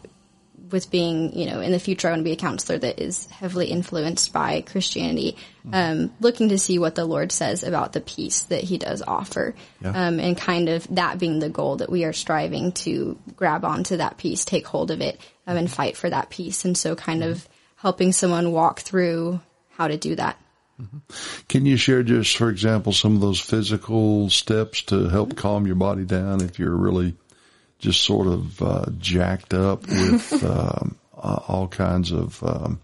with 0.70 0.90
being, 0.90 1.36
you 1.38 1.46
know, 1.46 1.60
in 1.60 1.72
the 1.72 1.78
future, 1.78 2.08
I 2.08 2.12
want 2.12 2.20
to 2.20 2.24
be 2.24 2.32
a 2.32 2.36
counselor 2.36 2.78
that 2.78 3.00
is 3.00 3.26
heavily 3.26 3.66
influenced 3.66 4.32
by 4.32 4.62
Christianity, 4.62 5.36
um, 5.72 6.12
looking 6.20 6.50
to 6.50 6.58
see 6.58 6.78
what 6.78 6.94
the 6.94 7.04
Lord 7.04 7.32
says 7.32 7.62
about 7.62 7.92
the 7.92 8.00
peace 8.00 8.42
that 8.44 8.62
He 8.64 8.78
does 8.78 9.02
offer, 9.02 9.54
Yeah. 9.82 9.90
um, 10.06 10.20
and 10.20 10.36
kind 10.36 10.68
of 10.68 10.86
that 10.94 11.18
being 11.18 11.38
the 11.38 11.48
goal 11.48 11.76
that 11.76 11.90
we 11.90 12.04
are 12.04 12.12
striving 12.12 12.72
to 12.72 13.18
grab 13.36 13.64
onto 13.64 13.96
that 13.98 14.16
peace, 14.16 14.44
take 14.44 14.66
hold 14.66 14.90
of 14.90 15.00
it, 15.00 15.20
um, 15.46 15.56
and 15.56 15.70
fight 15.70 15.96
for 15.96 16.08
that 16.10 16.30
peace. 16.30 16.64
And 16.64 16.76
so, 16.76 16.94
kind 16.94 17.22
of 17.22 17.48
helping 17.76 18.12
someone 18.12 18.52
walk 18.52 18.80
through 18.80 19.40
how 19.70 19.88
to 19.88 19.96
do 19.96 20.14
that. 20.16 20.36
Can 21.48 21.66
you 21.66 21.76
share 21.76 22.02
just, 22.02 22.36
for 22.36 22.48
example, 22.48 22.92
some 22.92 23.14
of 23.14 23.20
those 23.20 23.40
physical 23.40 24.30
steps 24.30 24.82
to 24.84 25.08
help 25.08 25.36
calm 25.36 25.66
your 25.66 25.76
body 25.76 26.04
down 26.04 26.42
if 26.42 26.58
you're 26.58 26.74
really 26.74 27.14
just 27.80 28.02
sort 28.02 28.26
of 28.26 28.62
uh, 28.62 28.86
jacked 28.98 29.54
up 29.54 29.86
with 29.86 30.44
um, 30.44 30.96
uh, 31.16 31.40
all 31.48 31.66
kinds 31.66 32.12
of, 32.12 32.42
um, 32.44 32.80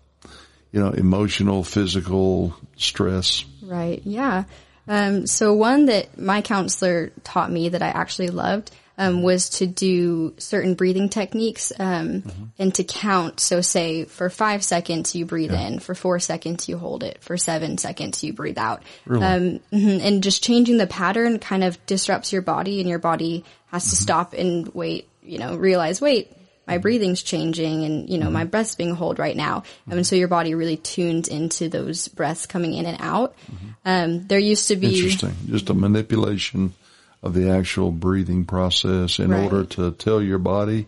you 0.73 0.81
know, 0.81 0.91
emotional, 0.91 1.63
physical 1.63 2.57
stress? 2.77 3.45
Right. 3.63 4.03
Yeah. 4.05 4.45
Um, 4.89 5.27
so 5.27 5.53
one 5.53 5.87
that 5.87 6.19
my 6.19 6.43
counselor 6.43 7.13
taught 7.25 7.51
me 7.51 7.71
that 7.71 7.83
I 7.83 7.89
actually 7.89 8.29
loved 8.29 8.71
um, 8.99 9.23
was 9.23 9.51
to 9.51 9.67
do 9.67 10.35
certain 10.39 10.75
breathing 10.75 11.09
techniques 11.09 11.73
um, 11.79 12.51
and 12.59 12.75
to 12.75 12.85
count. 12.85 13.41
So 13.41 13.61
say 13.61 14.05
for 14.05 14.31
five 14.31 14.65
seconds 14.65 15.15
you 15.15 15.27
breathe 15.27 15.53
in, 15.53 15.79
for 15.79 15.95
four 15.95 16.19
seconds 16.19 16.69
you 16.69 16.79
hold 16.79 17.03
it, 17.03 17.23
for 17.23 17.37
seven 17.37 17.79
seconds 17.79 18.25
you 18.25 18.33
breathe 18.33 18.59
out. 18.59 18.83
Really? 19.05 19.25
Um, 19.25 19.61
mhm, 19.73 20.01
and 20.01 20.23
just 20.23 20.43
changing 20.43 20.79
the 20.79 20.87
pattern 20.87 21.39
kind 21.39 21.65
of 21.65 21.85
disrupts 21.87 22.33
your 22.33 22.43
body, 22.43 22.81
and 22.81 22.89
your 22.89 22.99
body 22.99 23.45
has 23.67 23.91
to 23.91 23.97
stop 23.97 24.33
and 24.33 24.69
wait. 24.75 25.09
You 25.23 25.39
know, 25.39 25.57
realize 25.57 26.01
wait. 26.01 26.33
My 26.69 26.79
breathing's 26.79 27.23
changing 27.23 27.85
and, 27.85 28.11
you 28.11 28.19
know, 28.19 28.29
my 28.29 28.43
breath's 28.43 28.75
being 28.75 28.97
held 28.97 29.21
right 29.21 29.37
now. 29.37 29.63
Um, 29.89 29.99
and 29.99 30.07
so 30.07 30.17
your 30.17 30.27
body 30.27 30.57
really 30.57 30.77
tunes 30.77 31.29
into 31.29 31.69
those 31.69 32.09
breaths 32.09 32.47
coming 32.47 32.75
in 32.75 32.87
and 32.87 32.97
out. 33.01 33.37
Um, 33.85 34.27
there 34.27 34.41
used 34.41 34.67
to 34.67 34.77
be. 34.77 34.97
Interesting. 34.97 35.37
Just 35.47 35.71
a 35.71 35.75
manipulation 35.75 36.75
of 37.23 37.35
the 37.35 37.51
actual 37.51 37.91
breathing 37.91 38.45
process 38.45 39.19
in 39.19 39.31
Right. 39.31 39.45
order 39.45 39.65
to 39.65 39.91
tell 39.93 40.23
your 40.23 40.39
body 40.39 40.87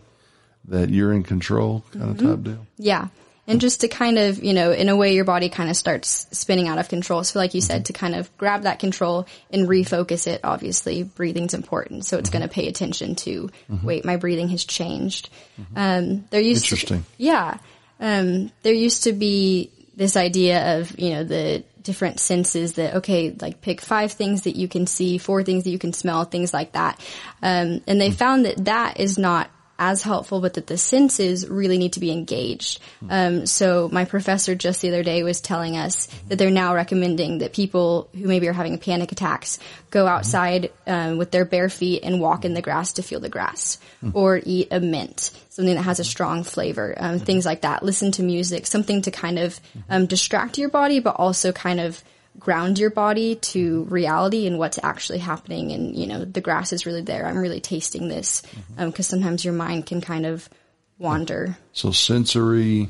that 0.67 0.89
you're 0.89 1.13
in 1.13 1.23
control 1.23 1.83
kind 1.91 2.11
of 2.11 2.17
mm-hmm. 2.17 2.27
type 2.27 2.43
deal. 2.43 2.67
Yeah. 2.77 3.07
And 3.47 3.59
just 3.59 3.81
to 3.81 3.87
kind 3.87 4.19
of, 4.19 4.43
you 4.43 4.53
know, 4.53 4.71
in 4.71 4.89
a 4.89 4.95
way 4.95 5.15
your 5.15 5.25
body 5.25 5.49
kind 5.49 5.71
of 5.71 5.75
starts 5.75 6.27
spinning 6.31 6.67
out 6.67 6.77
of 6.77 6.87
control. 6.87 7.23
So 7.23 7.39
like 7.39 7.55
you 7.55 7.61
said, 7.61 7.77
mm-hmm. 7.77 7.83
to 7.85 7.93
kind 7.93 8.15
of 8.15 8.37
grab 8.37 8.61
that 8.61 8.77
control 8.77 9.25
and 9.49 9.67
refocus 9.67 10.27
it, 10.27 10.41
obviously 10.43 11.01
breathing's 11.01 11.55
important. 11.55 12.05
So 12.05 12.19
it's 12.19 12.29
mm-hmm. 12.29 12.37
going 12.39 12.49
to 12.49 12.53
pay 12.53 12.67
attention 12.67 13.15
to, 13.15 13.49
wait, 13.83 14.05
my 14.05 14.17
breathing 14.17 14.49
has 14.49 14.65
changed. 14.65 15.29
Um, 15.75 16.25
there 16.29 16.41
used 16.41 16.65
Interesting. 16.65 17.01
to, 17.01 17.07
yeah. 17.17 17.57
Um, 17.99 18.51
there 18.61 18.73
used 18.73 19.05
to 19.05 19.13
be 19.13 19.71
this 19.95 20.15
idea 20.15 20.79
of, 20.79 20.99
you 20.99 21.09
know, 21.09 21.23
the 21.23 21.63
different 21.89 22.19
senses 22.19 22.73
that, 22.73 22.97
okay, 22.97 23.35
like 23.41 23.61
pick 23.61 23.81
five 23.81 24.11
things 24.11 24.43
that 24.43 24.55
you 24.55 24.67
can 24.67 24.85
see, 24.85 25.17
four 25.17 25.41
things 25.43 25.63
that 25.63 25.71
you 25.71 25.79
can 25.79 25.91
smell, 25.91 26.23
things 26.23 26.53
like 26.53 26.73
that. 26.73 26.99
Um, 27.41 27.81
and 27.87 27.99
they 27.99 28.11
found 28.11 28.45
that 28.45 28.65
that 28.65 28.99
is 28.99 29.17
not 29.17 29.49
as 29.79 30.03
helpful, 30.03 30.41
but 30.41 30.53
that 30.55 30.67
the 30.67 30.77
senses 30.77 31.47
really 31.47 31.77
need 31.77 31.93
to 31.93 31.99
be 31.99 32.11
engaged. 32.11 32.79
Um, 33.09 33.45
so 33.45 33.89
my 33.91 34.05
professor 34.05 34.53
just 34.53 34.81
the 34.81 34.89
other 34.89 35.03
day 35.03 35.23
was 35.23 35.39
telling 35.39 35.77
us 35.77 36.07
that 36.27 36.37
they're 36.37 36.51
now 36.51 36.75
recommending 36.75 37.39
that 37.39 37.53
people 37.53 38.09
who 38.13 38.27
maybe 38.27 38.47
are 38.49 38.53
having 38.53 38.77
panic 38.77 39.11
attacks 39.11 39.57
go 39.89 40.05
outside 40.05 40.71
um, 40.85 41.17
with 41.17 41.31
their 41.31 41.45
bare 41.45 41.69
feet 41.69 42.03
and 42.03 42.19
walk 42.19 42.45
in 42.45 42.53
the 42.53 42.61
grass 42.61 42.93
to 42.93 43.01
feel 43.01 43.21
the 43.21 43.29
grass, 43.29 43.79
or 44.13 44.41
eat 44.43 44.67
a 44.71 44.79
mint, 44.79 45.31
something 45.49 45.75
that 45.75 45.83
has 45.83 45.99
a 45.99 46.03
strong 46.03 46.43
flavor, 46.43 46.93
um, 46.97 47.17
things 47.17 47.45
like 47.45 47.61
that. 47.61 47.81
Listen 47.81 48.11
to 48.11 48.23
music, 48.23 48.67
something 48.67 49.01
to 49.01 49.11
kind 49.11 49.39
of 49.39 49.59
um, 49.89 50.05
distract 50.05 50.57
your 50.57 50.69
body, 50.69 50.99
but 50.99 51.15
also 51.15 51.51
kind 51.51 51.79
of 51.79 52.03
ground 52.37 52.79
your 52.79 52.89
body 52.89 53.35
to 53.35 53.83
reality 53.85 54.47
and 54.47 54.57
what's 54.57 54.79
actually 54.81 55.19
happening. 55.19 55.71
And, 55.71 55.95
you 55.95 56.07
know, 56.07 56.25
the 56.25 56.41
grass 56.41 56.71
is 56.71 56.85
really 56.85 57.01
there. 57.01 57.25
I'm 57.25 57.37
really 57.37 57.59
tasting 57.59 58.07
this. 58.07 58.41
Um, 58.77 58.91
cause 58.91 59.07
sometimes 59.07 59.43
your 59.43 59.53
mind 59.53 59.85
can 59.85 60.01
kind 60.01 60.25
of 60.25 60.49
wander. 60.97 61.57
So 61.73 61.91
sensory 61.91 62.89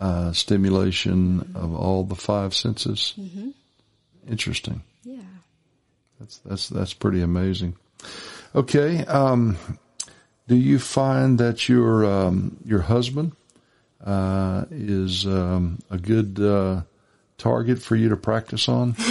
uh, 0.00 0.32
stimulation 0.32 1.52
of 1.54 1.74
all 1.74 2.04
the 2.04 2.16
five 2.16 2.54
senses. 2.54 3.14
Interesting. 4.28 4.82
Yeah. 5.02 5.18
That's 6.18 6.38
that's 6.38 6.68
that's 6.68 6.94
pretty 6.94 7.20
amazing. 7.20 7.76
Okay. 8.54 9.04
Um, 9.04 9.58
do 10.48 10.56
you 10.56 10.78
find 10.78 11.38
that 11.38 11.68
your 11.68 12.04
um, 12.04 12.56
your 12.64 12.80
husband 12.80 13.32
uh, 14.04 14.64
is 14.70 15.26
um, 15.26 15.78
a 15.90 15.98
good 15.98 16.38
uh, 16.40 16.82
target 17.44 17.82
for 17.82 17.94
you 17.94 18.08
to 18.08 18.16
practice 18.16 18.70
on? 18.70 18.94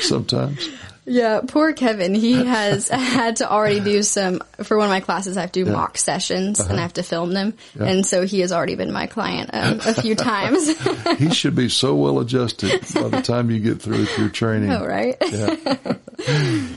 Sometimes. 0.00 0.68
Yeah, 1.06 1.40
poor 1.46 1.72
Kevin. 1.72 2.12
He 2.14 2.44
has 2.44 2.88
had 2.88 3.36
to 3.36 3.50
already 3.50 3.80
do 3.80 4.02
some 4.02 4.40
for 4.64 4.76
one 4.76 4.86
of 4.86 4.90
my 4.90 5.00
classes. 5.00 5.36
I 5.36 5.42
have 5.42 5.52
to 5.52 5.64
do 5.64 5.70
mock 5.70 5.96
sessions 5.96 6.60
and 6.60 6.78
I 6.78 6.82
have 6.82 6.92
to 6.94 7.02
film 7.02 7.32
them, 7.32 7.54
and 7.78 8.04
so 8.04 8.26
he 8.26 8.40
has 8.40 8.52
already 8.52 8.74
been 8.74 8.92
my 8.92 9.06
client 9.06 9.50
um, 9.52 9.80
a 9.84 9.94
few 9.94 10.14
times. 10.14 10.68
He 11.18 11.30
should 11.30 11.54
be 11.54 11.68
so 11.68 11.94
well 11.96 12.20
adjusted 12.20 12.80
by 12.94 13.08
the 13.08 13.22
time 13.22 13.50
you 13.50 13.58
get 13.58 13.82
through 13.82 13.98
with 13.98 14.18
your 14.18 14.28
training. 14.28 14.70
oh, 14.70 14.86
right? 14.86 15.16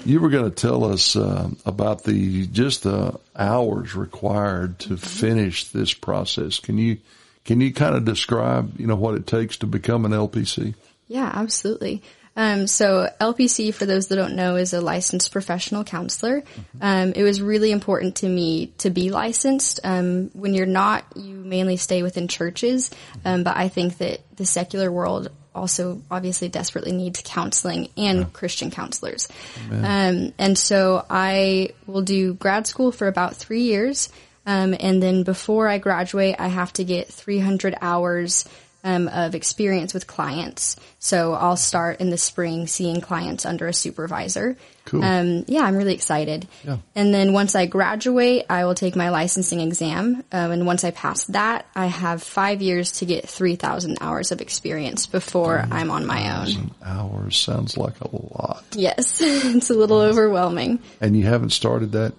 You 0.06 0.20
were 0.20 0.30
going 0.30 0.50
to 0.50 0.56
tell 0.56 0.86
us 0.86 1.16
uh, 1.16 1.50
about 1.66 2.04
the 2.04 2.48
just 2.48 2.84
the 2.84 3.20
hours 3.36 3.96
required 3.96 4.80
to 4.80 4.98
finish 4.98 5.66
this 5.70 5.94
process. 5.94 6.60
Can 6.60 6.78
you 6.78 6.98
can 7.46 7.62
you 7.62 7.74
kind 7.74 7.96
of 7.96 8.06
describe 8.06 8.80
you 8.80 8.88
know 8.88 8.96
what 8.96 9.16
it 9.16 9.28
takes 9.28 9.58
to 9.58 9.68
become 9.68 10.06
an 10.06 10.12
LPC? 10.12 10.76
Yeah, 11.08 11.30
absolutely. 11.34 12.02
Um, 12.36 12.66
so 12.66 13.08
LPC, 13.22 13.74
for 13.74 13.86
those 13.86 14.08
that 14.08 14.16
don't 14.16 14.36
know, 14.36 14.56
is 14.56 14.74
a 14.74 14.82
licensed 14.82 15.32
professional 15.32 15.84
counselor. 15.84 16.44
Um, 16.82 17.14
it 17.16 17.24
was 17.24 17.42
really 17.42 17.72
important 17.72 18.18
to 18.18 18.28
me 18.28 18.68
to 18.80 18.90
be 18.90 19.12
licensed. 19.12 19.80
Um, 19.84 20.32
when 20.34 20.54
you're 20.54 20.66
not, 20.66 21.06
you 21.16 21.36
mainly 21.36 21.78
stay 21.78 22.02
within 22.02 22.28
churches, 22.28 22.90
um, 23.24 23.44
but 23.44 23.56
I 23.56 23.68
think 23.68 24.00
that 24.00 24.22
the 24.36 24.46
secular 24.46 24.92
world 24.92 25.30
also 25.54 26.02
obviously 26.10 26.50
desperately 26.50 26.92
needs 26.92 27.22
counseling 27.24 27.90
and 27.96 28.34
Christian 28.34 28.72
counselors. 28.72 29.28
Um, 29.72 30.34
and 30.40 30.58
so 30.58 31.06
I 31.10 31.70
will 31.86 32.02
do 32.02 32.34
grad 32.34 32.66
school 32.66 32.92
for 32.92 33.08
about 33.08 33.36
three 33.36 33.62
years. 33.62 34.10
Um, 34.46 34.76
and 34.80 35.02
then 35.02 35.24
before 35.24 35.68
I 35.68 35.78
graduate, 35.78 36.36
I 36.40 36.48
have 36.48 36.74
to 36.74 36.84
get 36.84 37.08
300 37.08 37.76
hours 37.82 38.46
um, 38.86 39.08
of 39.08 39.34
experience 39.34 39.94
with 39.94 40.08
clients. 40.08 40.76
So 41.00 41.34
I'll 41.34 41.56
start 41.56 42.02
in 42.02 42.10
the 42.10 42.18
spring 42.18 42.68
seeing 42.68 43.00
clients 43.00 43.46
under 43.46 43.68
a 43.68 43.74
supervisor. 43.74 44.58
Cool. 44.84 45.02
Um, 45.02 45.46
yeah, 45.48 45.62
I'm 45.62 45.78
really 45.78 45.94
excited. 45.94 46.46
Yeah. 46.66 46.80
And 46.94 47.14
then 47.14 47.32
once 47.32 47.56
I 47.56 47.66
graduate, 47.66 48.46
I 48.50 48.66
will 48.66 48.76
take 48.76 48.98
my 48.98 49.08
licensing 49.08 49.62
exam. 49.62 50.26
Um, 50.34 50.52
and 50.52 50.66
once 50.66 50.84
I 50.84 50.92
pass 50.92 51.24
that, 51.28 51.66
I 51.74 51.86
have 51.86 52.22
five 52.22 52.62
years 52.62 52.92
to 52.94 53.06
get 53.06 53.30
3,000 53.30 54.00
hours 54.02 54.34
of 54.34 54.42
experience 54.42 55.06
before 55.06 55.66
I'm 55.72 55.90
on 55.90 56.06
my 56.06 56.42
own. 56.42 56.72
Hours 56.84 57.38
sounds 57.38 57.78
like 57.78 58.02
a 58.02 58.14
lot, 58.14 58.66
Yes, 58.74 59.20
it's 59.22 59.70
a 59.70 59.74
little 59.74 60.02
overwhelming. 60.02 60.80
and 61.00 61.16
you 61.16 61.24
haven't 61.24 61.52
started 61.52 61.94
that. 61.94 62.14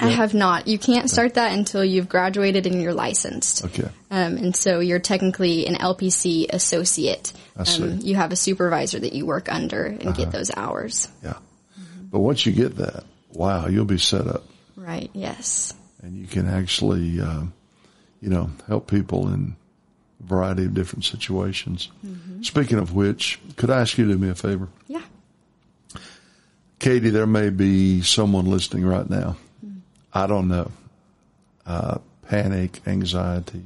I 0.00 0.08
have 0.10 0.34
not. 0.34 0.68
You 0.68 0.78
can't 0.78 1.10
start 1.10 1.34
that 1.34 1.52
until 1.56 1.84
you've 1.84 2.08
graduated 2.08 2.66
and 2.66 2.80
you're 2.80 2.94
licensed. 2.94 3.64
Okay. 3.64 3.88
Um, 4.10 4.36
and 4.36 4.54
so 4.56 4.80
you're 4.80 4.98
technically 5.00 5.66
an 5.66 5.74
LPC 5.76 6.46
associate. 6.50 7.32
I 7.56 7.64
see. 7.64 7.82
Um, 7.82 7.98
you 8.02 8.14
have 8.14 8.30
a 8.32 8.36
supervisor 8.36 8.98
that 9.00 9.12
you 9.12 9.26
work 9.26 9.50
under 9.52 9.84
and 9.84 10.08
Uh-huh. 10.08 10.12
get 10.16 10.30
those 10.32 10.50
hours. 10.56 11.08
Yeah. 11.24 11.34
But 12.10 12.20
once 12.20 12.46
you 12.46 12.52
get 12.52 12.76
that, 12.76 13.04
wow, 13.32 13.66
you'll 13.66 13.84
be 13.84 13.98
set 13.98 14.26
up, 14.26 14.44
Right. 14.76 15.10
Yes. 15.12 15.74
and 16.02 16.16
you 16.16 16.26
can 16.26 16.46
actually, 16.48 17.20
uh, 17.20 17.42
you 18.20 18.28
know, 18.30 18.50
help 18.66 18.88
people 18.90 19.28
in 19.28 19.56
a 20.20 20.26
variety 20.26 20.64
of 20.64 20.74
different 20.74 21.04
situations. 21.04 21.88
Speaking 22.42 22.78
of 22.78 22.94
which, 22.94 23.38
could 23.56 23.68
I 23.70 23.80
ask 23.80 23.98
you 23.98 24.06
to 24.06 24.12
do 24.12 24.18
me 24.18 24.28
a 24.30 24.34
favor? 24.34 24.68
Yeah. 24.86 25.02
Katie, 26.78 27.10
there 27.10 27.26
may 27.26 27.50
be 27.50 28.02
someone 28.02 28.46
listening 28.46 28.84
right 28.84 29.08
now. 29.10 29.36
I 30.12 30.26
don't 30.26 30.48
know. 30.48 30.70
Uh, 31.66 31.98
panic, 32.22 32.80
anxiety, 32.86 33.62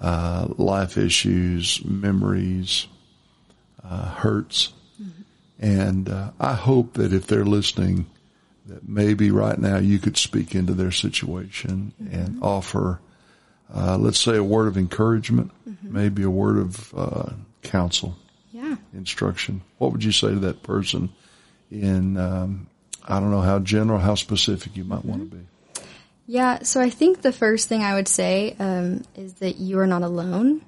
uh, 0.00 0.48
life 0.56 0.96
issues, 0.98 1.82
memories, 1.84 2.86
uh, 3.84 4.10
hurts. 4.10 4.72
And 5.60 6.08
uh, 6.08 6.30
I 6.38 6.54
hope 6.54 6.94
that 6.94 7.12
if 7.12 7.26
they're 7.26 7.44
listening, 7.44 8.06
that 8.66 8.88
maybe 8.88 9.30
right 9.32 9.58
now 9.58 9.78
you 9.78 9.98
could 9.98 10.16
speak 10.16 10.54
into 10.54 10.72
their 10.72 10.92
situation 10.92 11.92
and 12.12 12.38
offer, 12.42 13.00
uh, 13.74 13.96
let's 13.98 14.20
say, 14.20 14.36
a 14.36 14.44
word 14.44 14.68
of 14.68 14.76
encouragement, 14.76 15.50
maybe 15.82 16.22
a 16.22 16.30
word 16.30 16.58
of 16.58 16.94
uh, 16.96 17.30
counsel 17.62 18.16
Yeah. 18.52 18.76
instruction, 18.94 19.62
what 19.78 19.90
would 19.92 20.04
you 20.04 20.12
say 20.12 20.28
to 20.28 20.38
that 20.40 20.62
person 20.62 21.08
in, 21.72 22.16
um, 22.18 22.68
I 23.08 23.20
don't 23.20 23.30
know 23.30 23.40
how 23.40 23.58
general, 23.58 23.98
how 23.98 24.14
specific 24.14 24.76
you 24.76 24.84
might 24.84 25.04
want 25.04 25.30
to 25.30 25.36
be? 25.36 25.82
Yeah, 26.26 26.62
so 26.62 26.80
I 26.80 26.90
think 26.90 27.22
the 27.22 27.32
first 27.32 27.68
thing 27.68 27.82
I 27.82 27.94
would 27.94 28.08
say 28.08 28.54
um, 28.58 29.02
is 29.16 29.34
that 29.34 29.56
you 29.56 29.78
are 29.78 29.86
not 29.86 30.02
alone. 30.02 30.62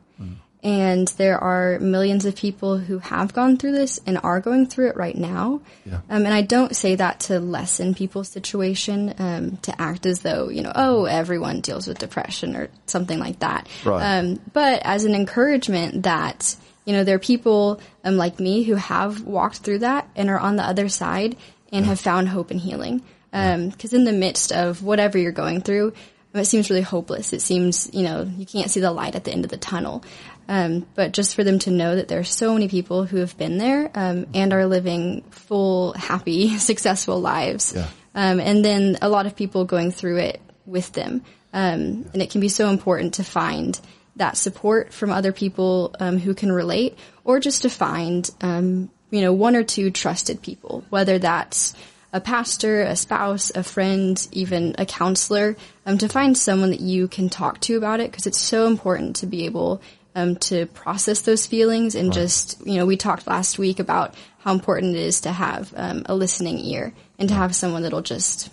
And 0.62 1.08
there 1.08 1.38
are 1.38 1.78
millions 1.78 2.26
of 2.26 2.36
people 2.36 2.76
who 2.76 2.98
have 2.98 3.32
gone 3.32 3.56
through 3.56 3.72
this 3.72 3.98
and 4.06 4.18
are 4.22 4.40
going 4.40 4.66
through 4.66 4.88
it 4.88 4.96
right 4.96 5.16
now. 5.16 5.62
Yeah. 5.86 6.00
Um, 6.10 6.26
and 6.26 6.34
I 6.34 6.42
don't 6.42 6.76
say 6.76 6.96
that 6.96 7.20
to 7.20 7.40
lessen 7.40 7.94
people's 7.94 8.28
situation, 8.28 9.14
um, 9.18 9.56
to 9.58 9.80
act 9.80 10.04
as 10.04 10.20
though, 10.20 10.50
you 10.50 10.62
know, 10.62 10.72
oh, 10.74 11.06
everyone 11.06 11.60
deals 11.60 11.86
with 11.86 11.98
depression 11.98 12.56
or 12.56 12.68
something 12.86 13.18
like 13.18 13.38
that. 13.38 13.68
Right. 13.84 14.18
Um, 14.18 14.40
but 14.52 14.82
as 14.84 15.04
an 15.04 15.14
encouragement 15.14 16.02
that, 16.02 16.56
you 16.84 16.92
know, 16.92 17.04
there 17.04 17.16
are 17.16 17.20
people 17.20 17.80
um, 18.04 18.16
like 18.16 18.38
me 18.38 18.62
who 18.62 18.74
have 18.74 19.22
walked 19.22 19.58
through 19.58 19.78
that 19.78 20.08
and 20.14 20.28
are 20.28 20.38
on 20.38 20.56
the 20.56 20.64
other 20.64 20.90
side 20.90 21.36
and 21.72 21.86
have 21.86 22.00
found 22.00 22.28
hope 22.28 22.50
and 22.50 22.60
healing. 22.60 23.02
Because 23.30 23.92
in 23.92 24.04
the 24.04 24.12
midst 24.12 24.52
of 24.52 24.82
whatever 24.82 25.16
you're 25.16 25.32
going 25.32 25.60
through, 25.60 25.92
it 26.34 26.44
seems 26.44 26.70
really 26.70 26.82
hopeless. 26.82 27.32
It 27.32 27.42
seems, 27.42 27.90
you 27.92 28.02
know, 28.02 28.22
you 28.22 28.46
can't 28.46 28.70
see 28.70 28.80
the 28.80 28.92
light 28.92 29.16
at 29.16 29.24
the 29.24 29.32
end 29.32 29.44
of 29.44 29.50
the 29.50 29.56
tunnel. 29.56 30.04
Um, 30.48 30.86
but 30.94 31.12
just 31.12 31.36
for 31.36 31.44
them 31.44 31.58
to 31.60 31.70
know 31.70 31.96
that 31.96 32.08
there 32.08 32.18
are 32.18 32.24
so 32.24 32.54
many 32.54 32.68
people 32.68 33.04
who 33.04 33.18
have 33.18 33.36
been 33.38 33.58
there 33.58 33.90
um, 33.94 34.26
and 34.34 34.52
are 34.52 34.66
living 34.66 35.22
full, 35.30 35.92
happy, 35.92 36.58
successful 36.58 37.20
lives. 37.20 37.72
Yeah. 37.74 37.88
Um, 38.14 38.40
and 38.40 38.64
then 38.64 38.98
a 39.00 39.08
lot 39.08 39.26
of 39.26 39.36
people 39.36 39.64
going 39.64 39.92
through 39.92 40.18
it 40.18 40.40
with 40.66 40.92
them. 40.92 41.22
Um, 41.52 42.08
and 42.12 42.22
it 42.22 42.30
can 42.30 42.40
be 42.40 42.48
so 42.48 42.68
important 42.68 43.14
to 43.14 43.24
find 43.24 43.80
that 44.16 44.36
support 44.36 44.92
from 44.92 45.10
other 45.10 45.32
people 45.32 45.94
um, 46.00 46.18
who 46.18 46.34
can 46.34 46.50
relate, 46.50 46.98
or 47.24 47.40
just 47.40 47.62
to 47.62 47.70
find, 47.70 48.28
um, 48.40 48.90
you 49.10 49.20
know, 49.20 49.32
one 49.32 49.56
or 49.56 49.62
two 49.62 49.90
trusted 49.90 50.42
people, 50.42 50.84
whether 50.90 51.18
that's 51.18 51.74
a 52.12 52.20
pastor, 52.20 52.82
a 52.82 52.96
spouse, 52.96 53.50
a 53.54 53.62
friend, 53.62 54.26
even 54.32 54.74
a 54.78 54.86
counselor, 54.86 55.56
um, 55.86 55.98
to 55.98 56.08
find 56.08 56.36
someone 56.36 56.70
that 56.70 56.80
you 56.80 57.08
can 57.08 57.28
talk 57.28 57.60
to 57.60 57.76
about 57.76 58.00
it 58.00 58.10
because 58.10 58.26
it's 58.26 58.40
so 58.40 58.66
important 58.66 59.16
to 59.16 59.26
be 59.26 59.44
able 59.44 59.80
um, 60.14 60.36
to 60.36 60.66
process 60.66 61.22
those 61.22 61.46
feelings 61.46 61.94
and 61.94 62.12
just, 62.12 62.66
you 62.66 62.76
know, 62.76 62.86
we 62.86 62.96
talked 62.96 63.26
last 63.26 63.58
week 63.58 63.78
about 63.78 64.14
how 64.38 64.52
important 64.52 64.96
it 64.96 65.02
is 65.02 65.20
to 65.22 65.30
have 65.32 65.72
um, 65.76 66.02
a 66.06 66.14
listening 66.14 66.58
ear 66.58 66.92
and 67.18 67.28
to 67.28 67.34
have 67.34 67.54
someone 67.54 67.82
that'll 67.82 68.02
just 68.02 68.50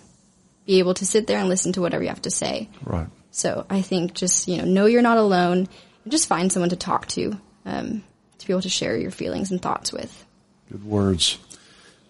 be 0.66 0.78
able 0.78 0.94
to 0.94 1.06
sit 1.06 1.26
there 1.26 1.38
and 1.38 1.48
listen 1.48 1.72
to 1.72 1.80
whatever 1.80 2.02
you 2.02 2.10
have 2.10 2.22
to 2.22 2.30
say. 2.30 2.68
Right. 2.84 3.08
So 3.30 3.66
I 3.68 3.82
think 3.82 4.14
just, 4.14 4.46
you 4.46 4.58
know, 4.58 4.64
know 4.64 4.86
you're 4.86 5.02
not 5.02 5.18
alone 5.18 5.68
and 6.04 6.12
just 6.12 6.28
find 6.28 6.52
someone 6.52 6.70
to 6.70 6.76
talk 6.76 7.06
to, 7.08 7.38
um, 7.64 8.04
to 8.38 8.46
be 8.46 8.52
able 8.52 8.62
to 8.62 8.68
share 8.68 8.96
your 8.96 9.10
feelings 9.10 9.50
and 9.50 9.60
thoughts 9.60 9.92
with. 9.92 10.26
Good 10.70 10.84
words. 10.84 11.38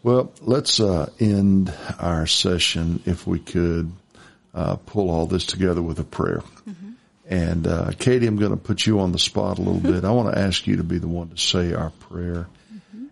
Well, 0.03 0.33
let's 0.41 0.81
uh, 0.81 1.11
end 1.21 1.73
our 1.99 2.27
session, 2.27 3.03
if 3.07 3.27
we 3.27 3.39
could, 3.39 3.93
uh, 4.55 4.77
pull 4.77 5.11
all 5.11 5.27
this 5.27 5.45
together 5.45 5.83
with 5.83 5.99
a 5.99 6.05
prayer. 6.05 6.43
And 7.29 7.67
uh, 7.67 7.91
Katie, 7.99 8.27
I'm 8.27 8.37
going 8.37 8.53
to 8.53 8.57
put 8.57 8.87
you 8.87 9.01
on 9.01 9.13
the 9.13 9.19
spot 9.19 9.59
a 9.59 9.63
little 9.63 9.81
bit. 9.81 10.05
I 10.05 10.13
want 10.13 10.35
to 10.35 10.41
ask 10.41 10.67
you 10.67 10.77
to 10.77 10.83
be 10.83 10.99
the 10.99 11.09
one 11.09 11.29
to 11.29 11.37
say 11.37 11.75
our 11.75 11.91
prayer, 11.91 12.49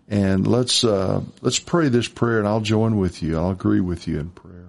and 0.09 0.47
let's 0.47 0.83
uh, 0.83 1.21
let's 1.41 1.59
pray 1.59 1.89
this 1.89 2.07
prayer, 2.07 2.39
and 2.39 2.47
I'll 2.47 2.61
join 2.61 2.97
with 2.97 3.21
you. 3.21 3.37
I'll 3.37 3.51
agree 3.51 3.79
with 3.79 4.07
you 4.07 4.19
in 4.19 4.29
prayer. 4.31 4.65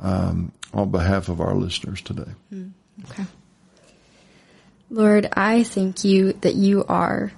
Um, 0.00 0.50
on 0.72 0.90
behalf 0.90 1.28
of 1.28 1.40
our 1.40 1.54
listeners 1.54 2.00
today. 2.00 2.30
Mm, 2.52 2.72
okay. 3.10 3.24
Lord, 4.90 5.28
I 5.32 5.62
thank 5.62 6.04
you 6.04 6.32
that 6.40 6.54
you 6.54 6.84
are 6.88 7.32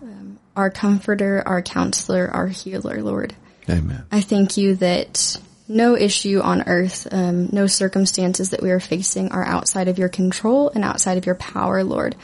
our 0.57 0.71
comforter, 0.71 1.43
our 1.47 1.63
counselor, 1.63 2.29
our 2.29 2.49
healer, 2.49 3.03
Lord. 3.03 3.35
Amen. 3.69 4.05
I 4.11 4.21
thank 4.21 4.57
you 4.57 4.77
that 4.77 5.39
no 5.69 5.97
issue 5.97 6.41
on 6.41 6.63
earth, 6.67 7.09
um, 7.11 7.49
no 7.53 7.67
circumstances 7.67 8.51
that 8.51 8.63
we 8.63 8.71
are 8.71 8.81
facing 8.81 9.33
are 9.33 9.45
outside 9.45 9.89
of 9.89 9.99
your 9.99 10.09
control 10.09 10.71
and 10.71 10.85
outside 10.85 11.19
of 11.19 11.27
your 11.27 11.35
power, 11.35 11.83
Lord. 11.85 12.17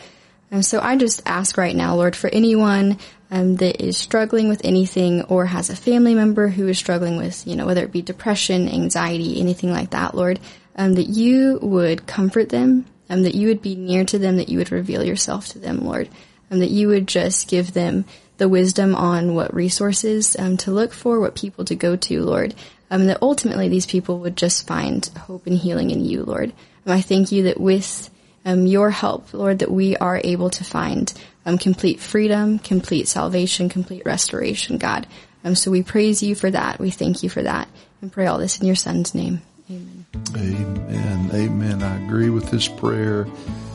And 0.51 0.65
so 0.65 0.81
I 0.81 0.97
just 0.97 1.23
ask 1.27 1.57
right 1.57 1.75
now, 1.75 1.97
Lord, 1.97 2.15
for 2.15 2.29
anyone 2.29 2.99
um, 3.31 3.57
that 3.57 3.83
is 3.83 3.97
struggling 3.97 4.49
with 4.49 4.61
anything 4.65 5.23
or 5.23 5.47
has 5.47 5.71
a 5.71 5.77
family 5.77 6.15
member 6.15 6.49
who 6.49 6.69
is 6.69 6.79
struggling 6.79 7.17
with, 7.17 7.47
you 7.47 7.57
know, 7.57 7.67
whether 7.67 7.83
it 7.83 7.93
be 7.93 8.03
depression, 8.03 8.69
anxiety, 8.69 9.41
anything 9.41 9.73
like 9.73 9.91
that, 9.91 10.15
Lord, 10.15 10.39
um, 10.77 10.93
that 10.95 11.09
you 11.09 11.59
would 11.63 12.07
comfort 12.07 12.51
them, 12.51 12.85
um, 13.09 13.23
that 13.23 13.35
you 13.35 13.49
would 13.49 13.63
be 13.63 13.75
near 13.75 14.05
to 14.05 14.19
them, 14.19 14.37
that 14.37 14.51
you 14.51 14.59
would 14.59 14.71
reveal 14.71 15.03
yourself 15.03 15.49
to 15.49 15.59
them, 15.59 15.87
Lord, 15.87 16.11
and 16.53 16.61
that 16.61 16.71
you 16.71 16.87
would 16.89 17.09
just 17.09 17.49
give 17.49 17.73
them 17.73 18.05
the 18.37 18.49
wisdom 18.49 18.95
on 18.95 19.35
what 19.35 19.55
resources 19.55 20.37
um, 20.39 20.59
to 20.59 20.71
look 20.71 20.93
for, 20.93 21.19
what 21.19 21.35
people 21.35 21.65
to 21.65 21.75
go 21.75 21.97
to, 21.97 22.23
Lord, 22.23 22.55
um, 22.91 23.07
that 23.07 23.23
ultimately 23.23 23.69
these 23.69 23.87
people 23.87 24.19
would 24.19 24.37
just 24.37 24.67
find 24.67 25.05
hope 25.17 25.47
and 25.47 25.57
healing 25.57 25.91
in 25.91 26.05
you, 26.05 26.25
Lord. 26.25 26.53
And 26.85 26.93
I 26.93 27.01
thank 27.01 27.33
you 27.33 27.45
that 27.45 27.59
with 27.59 28.11
um, 28.45 28.67
your 28.67 28.91
help, 28.91 29.33
Lord, 29.33 29.61
that 29.61 29.71
we 29.71 29.97
are 29.97 30.21
able 30.23 30.51
to 30.51 30.63
find 30.63 31.13
um, 31.47 31.57
complete 31.57 32.01
freedom, 32.01 32.59
complete 32.59 33.09
salvation, 33.09 33.71
complete 33.71 34.05
restoration, 34.05 34.77
God. 34.77 35.07
Um, 35.45 35.55
so 35.55 35.71
we 35.71 35.83
praise 35.83 36.23
you 36.23 36.35
for 36.35 36.51
that. 36.51 36.79
We 36.79 36.91
thank 36.91 37.23
you 37.23 37.31
for 37.31 37.43
that 37.43 37.67
and 38.03 38.13
pray 38.13 38.27
all 38.27 38.39
this 38.39 38.61
in 38.61 38.67
your 38.67 38.77
son's 38.77 39.15
name. 39.15 39.41
Amen. 39.71 40.07
Amen. 40.37 41.31
Amen. 41.33 41.83
I 41.83 42.05
agree 42.05 42.29
with 42.29 42.51
this 42.51 42.69
prayer 42.69 43.27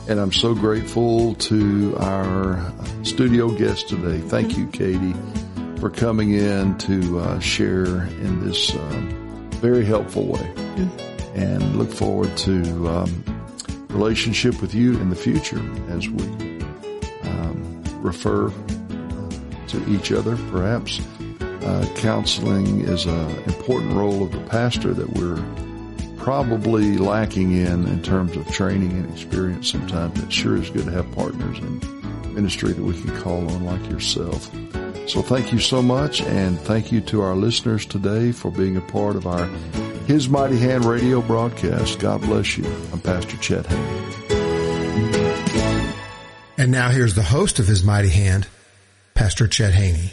and 0.08 0.18
I'm 0.20 0.32
so 0.32 0.54
grateful 0.54 1.34
to 1.34 1.96
our 1.98 2.72
studio 3.02 3.50
guest 3.50 3.88
today. 3.88 4.18
Thank 4.18 4.56
you, 4.56 4.66
Katie 4.68 5.14
for 5.78 5.90
coming 5.90 6.32
in 6.32 6.76
to 6.78 7.20
uh, 7.20 7.38
share 7.38 7.84
in 7.86 8.44
this 8.44 8.74
um, 8.74 9.50
very 9.60 9.84
helpful 9.84 10.26
way. 10.26 10.40
Mm-hmm. 10.40 11.38
And 11.38 11.76
look 11.76 11.90
forward 11.90 12.36
to 12.38 12.88
um, 12.88 13.24
relationship 13.90 14.60
with 14.60 14.74
you 14.74 14.98
in 14.98 15.08
the 15.08 15.16
future 15.16 15.60
as 15.88 16.08
we 16.08 16.24
um, 17.22 17.84
refer 18.00 18.50
to 19.68 19.88
each 19.88 20.10
other. 20.10 20.36
Perhaps 20.50 21.00
uh, 21.40 21.86
counseling 21.94 22.80
is 22.80 23.06
an 23.06 23.30
important 23.44 23.92
role 23.92 24.24
of 24.24 24.32
the 24.32 24.40
pastor 24.48 24.92
that 24.94 25.08
we're 25.10 25.36
probably 26.28 26.98
lacking 26.98 27.52
in 27.52 27.86
in 27.88 28.02
terms 28.02 28.36
of 28.36 28.46
training 28.50 28.90
and 28.90 29.10
experience 29.10 29.70
sometimes. 29.70 30.22
It 30.22 30.30
sure 30.30 30.56
is 30.58 30.68
good 30.68 30.84
to 30.84 30.90
have 30.90 31.10
partners 31.12 31.58
in 31.58 32.34
ministry 32.34 32.74
that 32.74 32.82
we 32.82 32.92
can 33.00 33.16
call 33.22 33.50
on 33.50 33.64
like 33.64 33.90
yourself. 33.90 34.52
So 35.08 35.22
thank 35.22 35.54
you 35.54 35.58
so 35.58 35.80
much 35.80 36.20
and 36.20 36.60
thank 36.60 36.92
you 36.92 37.00
to 37.00 37.22
our 37.22 37.34
listeners 37.34 37.86
today 37.86 38.32
for 38.32 38.50
being 38.50 38.76
a 38.76 38.82
part 38.82 39.16
of 39.16 39.26
our 39.26 39.46
His 40.06 40.28
Mighty 40.28 40.58
Hand 40.58 40.84
radio 40.84 41.22
broadcast. 41.22 41.98
God 41.98 42.20
bless 42.20 42.58
you. 42.58 42.66
I'm 42.92 43.00
Pastor 43.00 43.38
Chet 43.38 43.64
Haney. 43.64 44.14
And 46.58 46.70
now 46.70 46.90
here's 46.90 47.14
the 47.14 47.22
host 47.22 47.58
of 47.58 47.66
His 47.66 47.82
Mighty 47.82 48.10
Hand, 48.10 48.46
Pastor 49.14 49.48
Chet 49.48 49.72
Haney. 49.72 50.10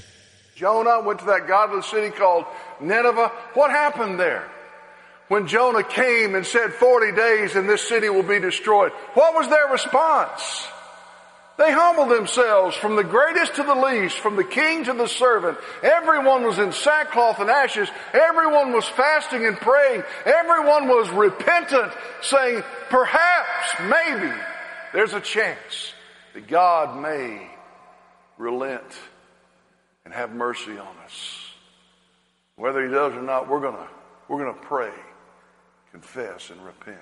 Jonah 0.56 1.02
went 1.02 1.20
to 1.20 1.26
that 1.26 1.46
godless 1.46 1.88
city 1.88 2.10
called 2.10 2.46
Nineveh. 2.80 3.34
What 3.54 3.72
happened 3.72 4.18
there? 4.18 4.50
When 5.28 5.48
Jonah 5.48 5.84
came 5.84 6.36
and 6.36 6.46
said 6.46 6.74
40 6.74 7.12
days 7.14 7.56
and 7.56 7.68
this 7.68 7.88
city 7.88 8.10
will 8.10 8.24
be 8.24 8.40
destroyed, 8.40 8.92
what 9.14 9.34
was 9.34 9.48
their 9.50 9.68
response? 9.68 10.68
They 11.58 11.72
humbled 11.72 12.10
themselves 12.10 12.76
from 12.76 12.98
the 12.98 13.04
greatest 13.04 13.56
to 13.56 13.64
the 13.64 13.76
least, 13.76 14.18
from 14.20 14.36
the 14.36 14.44
king 14.44 14.84
to 14.86 14.94
the 14.94 15.08
servant. 15.08 15.58
Everyone 15.82 16.44
was 16.44 16.60
in 16.60 16.74
sackcloth 16.74 17.40
and 17.40 17.50
ashes. 17.50 17.88
Everyone 18.14 18.74
was 18.74 18.86
fasting 18.90 19.46
and 19.46 19.56
praying. 19.56 20.04
Everyone 20.26 20.90
was 20.90 21.10
repentant, 21.12 21.94
saying, 22.22 22.62
perhaps, 22.90 23.74
maybe, 23.84 24.34
there's 24.92 25.14
a 25.14 25.22
chance 25.22 25.94
that 26.34 26.48
God 26.48 27.02
may 27.02 27.48
relent 28.38 28.84
and 30.04 30.14
have 30.14 30.34
mercy 30.34 30.78
on 30.78 30.96
us. 31.06 31.40
Whether 32.58 32.86
he 32.86 32.92
does 32.92 33.14
or 33.14 33.22
not, 33.22 33.50
we're 33.50 33.62
gonna, 33.62 33.88
we're 34.28 34.40
gonna 34.40 34.62
pray, 34.62 34.92
confess, 35.96 36.50
and 36.50 36.62
repent. 36.66 36.98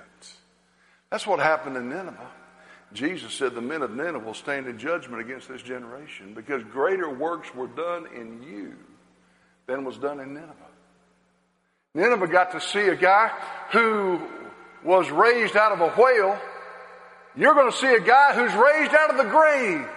That's 1.09 1.25
what 1.25 1.39
happened 1.39 1.75
in 1.77 1.89
Nineveh. 1.89 2.29
Jesus 2.93 3.33
said 3.33 3.55
the 3.55 3.61
men 3.61 3.81
of 3.81 3.89
Nineveh 3.89 4.19
will 4.19 4.35
stand 4.35 4.67
in 4.67 4.77
judgment 4.77 5.19
against 5.19 5.47
this 5.47 5.63
generation 5.63 6.35
because 6.35 6.61
greater 6.65 7.09
works 7.09 7.55
were 7.55 7.65
done 7.65 8.05
in 8.15 8.43
you 8.43 8.75
than 9.65 9.83
was 9.83 9.97
done 9.97 10.19
in 10.19 10.35
Nineveh. 10.35 10.53
Nineveh 11.95 12.27
got 12.27 12.51
to 12.51 12.61
see 12.61 12.81
a 12.81 12.95
guy 12.95 13.31
who 13.71 14.21
was 14.83 15.09
raised 15.09 15.57
out 15.57 15.71
of 15.71 15.81
a 15.81 15.89
whale. 15.99 16.39
You're 17.35 17.55
going 17.55 17.71
to 17.71 17.77
see 17.77 17.95
a 17.95 17.99
guy 17.99 18.35
who's 18.35 18.53
raised 18.53 18.93
out 18.93 19.09
of 19.09 19.17
the 19.17 19.31
grave. 19.31 19.87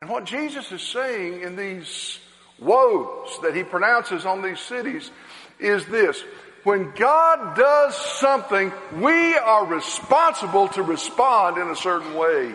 And 0.00 0.10
what 0.10 0.24
Jesus 0.24 0.72
is 0.72 0.82
saying 0.82 1.42
in 1.42 1.54
these 1.54 2.18
woes 2.58 3.38
that 3.42 3.54
he 3.54 3.62
pronounces 3.62 4.26
on 4.26 4.42
these 4.42 4.58
cities 4.58 5.12
is 5.60 5.86
this 5.86 6.24
when 6.64 6.92
God 6.92 7.56
does 7.56 7.96
something, 7.96 8.72
we 8.96 9.34
are 9.36 9.66
responsible 9.66 10.68
to 10.68 10.82
respond 10.82 11.58
in 11.58 11.68
a 11.68 11.76
certain 11.76 12.14
way. 12.14 12.54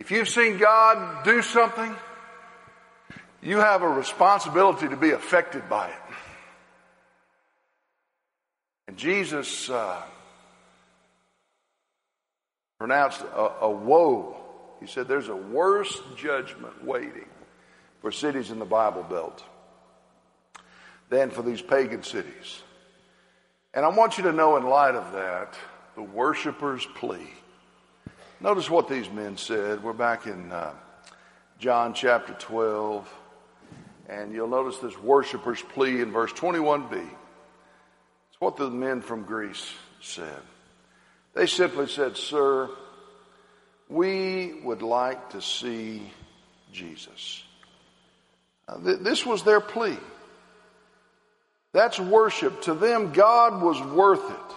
If 0.00 0.10
you've 0.10 0.28
seen 0.28 0.58
God 0.58 1.24
do 1.24 1.42
something, 1.42 1.94
you 3.42 3.58
have 3.58 3.82
a 3.82 3.88
responsibility 3.88 4.88
to 4.88 4.96
be 4.96 5.10
affected 5.10 5.68
by 5.68 5.88
it. 5.88 5.94
And 8.88 8.96
Jesus 8.96 9.68
uh, 9.68 10.02
pronounced 12.78 13.20
a, 13.20 13.64
a 13.64 13.70
woe. 13.70 14.36
He 14.80 14.86
said 14.86 15.08
there's 15.08 15.28
a 15.28 15.36
worse 15.36 16.00
judgment 16.16 16.84
waiting 16.84 17.28
for 18.00 18.10
cities 18.10 18.50
in 18.50 18.58
the 18.58 18.64
Bible 18.64 19.02
Belt 19.02 19.44
than 21.08 21.30
for 21.30 21.42
these 21.42 21.62
pagan 21.62 22.02
cities. 22.02 22.62
And 23.74 23.84
I 23.84 23.88
want 23.88 24.18
you 24.18 24.24
to 24.24 24.32
know, 24.32 24.56
in 24.56 24.64
light 24.64 24.94
of 24.94 25.12
that, 25.12 25.54
the 25.94 26.02
worshippers' 26.02 26.86
plea. 26.94 27.30
Notice 28.40 28.70
what 28.70 28.88
these 28.88 29.10
men 29.10 29.36
said. 29.36 29.82
We're 29.82 29.92
back 29.92 30.26
in 30.26 30.52
uh, 30.52 30.72
John 31.58 31.92
chapter 31.92 32.34
12, 32.34 33.12
and 34.08 34.32
you'll 34.32 34.48
notice 34.48 34.78
this 34.78 34.98
worshippers' 34.98 35.62
plea 35.62 36.00
in 36.00 36.12
verse 36.12 36.32
21b. 36.32 36.92
It's 36.92 38.40
what 38.40 38.56
the 38.56 38.70
men 38.70 39.00
from 39.00 39.24
Greece 39.24 39.72
said. 40.00 40.40
They 41.34 41.46
simply 41.46 41.88
said, 41.88 42.16
Sir, 42.16 42.70
we 43.88 44.60
would 44.62 44.82
like 44.82 45.30
to 45.30 45.42
see 45.42 46.10
Jesus. 46.72 47.42
th- 48.84 49.00
this 49.00 49.24
was 49.24 49.42
their 49.42 49.60
plea. 49.60 49.96
That's 51.72 52.00
worship. 52.00 52.62
To 52.62 52.74
them, 52.74 53.12
God 53.12 53.62
was 53.62 53.80
worth 53.80 54.30
it. 54.30 54.56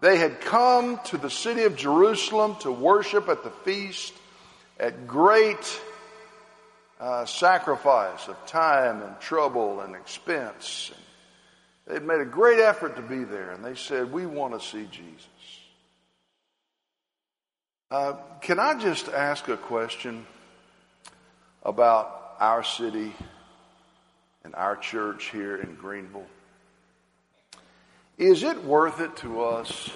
They 0.00 0.18
had 0.18 0.40
come 0.40 1.00
to 1.06 1.16
the 1.16 1.30
city 1.30 1.62
of 1.62 1.76
Jerusalem 1.76 2.56
to 2.60 2.72
worship 2.72 3.28
at 3.28 3.44
the 3.44 3.50
feast 3.50 4.12
at 4.78 5.06
great 5.06 5.80
uh, 7.00 7.24
sacrifice 7.24 8.28
of 8.28 8.46
time 8.46 9.02
and 9.02 9.18
trouble 9.20 9.80
and 9.80 9.94
expense. 9.94 10.90
And 10.92 11.02
They'd 11.86 12.06
made 12.06 12.20
a 12.20 12.26
great 12.26 12.60
effort 12.60 12.96
to 12.96 13.02
be 13.02 13.24
there, 13.24 13.50
and 13.50 13.64
they 13.64 13.74
said, 13.74 14.12
We 14.12 14.26
want 14.26 14.58
to 14.58 14.66
see 14.66 14.88
Jesus. 14.90 15.26
Uh, 17.90 18.14
can 18.40 18.58
I 18.58 18.78
just 18.78 19.08
ask 19.08 19.48
a 19.48 19.56
question 19.56 20.26
about 21.62 22.36
our 22.40 22.64
city 22.64 23.14
and 24.44 24.54
our 24.54 24.76
church 24.76 25.30
here 25.30 25.56
in 25.56 25.74
Greenville. 25.74 26.26
Is 28.18 28.42
it 28.42 28.62
worth 28.64 29.00
it 29.00 29.16
to 29.18 29.42
us 29.42 29.90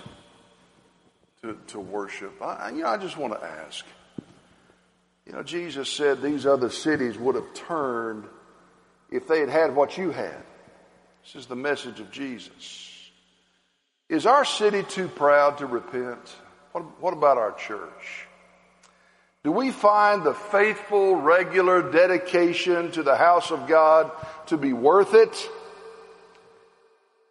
to, 1.42 1.56
to 1.68 1.80
worship? 1.80 2.40
I, 2.42 2.70
you 2.70 2.82
know, 2.82 2.88
I 2.88 2.96
just 2.96 3.16
want 3.16 3.34
to 3.34 3.46
ask. 3.46 3.84
You 5.26 5.32
know, 5.32 5.42
Jesus 5.42 5.88
said 5.88 6.22
these 6.22 6.46
other 6.46 6.70
cities 6.70 7.18
would 7.18 7.34
have 7.34 7.52
turned 7.54 8.24
if 9.10 9.26
they 9.26 9.40
had 9.40 9.48
had 9.48 9.74
what 9.74 9.98
you 9.98 10.10
had. 10.10 10.42
This 11.24 11.34
is 11.34 11.46
the 11.46 11.56
message 11.56 12.00
of 12.00 12.10
Jesus. 12.10 12.92
Is 14.08 14.26
our 14.26 14.44
city 14.44 14.84
too 14.84 15.08
proud 15.08 15.58
to 15.58 15.66
repent? 15.66 16.36
What, 16.72 17.00
what 17.00 17.12
about 17.12 17.38
our 17.38 17.52
church? 17.52 18.26
Do 19.46 19.52
we 19.52 19.70
find 19.70 20.24
the 20.24 20.34
faithful, 20.34 21.14
regular 21.14 21.92
dedication 21.92 22.90
to 22.90 23.04
the 23.04 23.14
house 23.14 23.52
of 23.52 23.68
God 23.68 24.10
to 24.46 24.56
be 24.56 24.72
worth 24.72 25.14
it? 25.14 25.48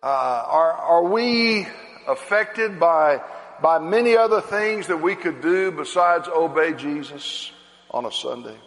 Uh, 0.01 0.06
are, 0.47 0.71
are 0.71 1.04
we 1.04 1.67
affected 2.08 2.80
by, 2.80 3.21
by 3.62 3.80
many 3.80 4.15
other 4.15 4.39
things 4.39 4.88
that 4.88 5.01
we 5.01 5.13
could 5.13 5.41
do 5.41 5.73
besides 5.73 6.30
obey 6.30 6.71
Jesus 6.71 7.51
on 7.91 8.06
a 8.06 8.12
Sunday? 8.13 8.58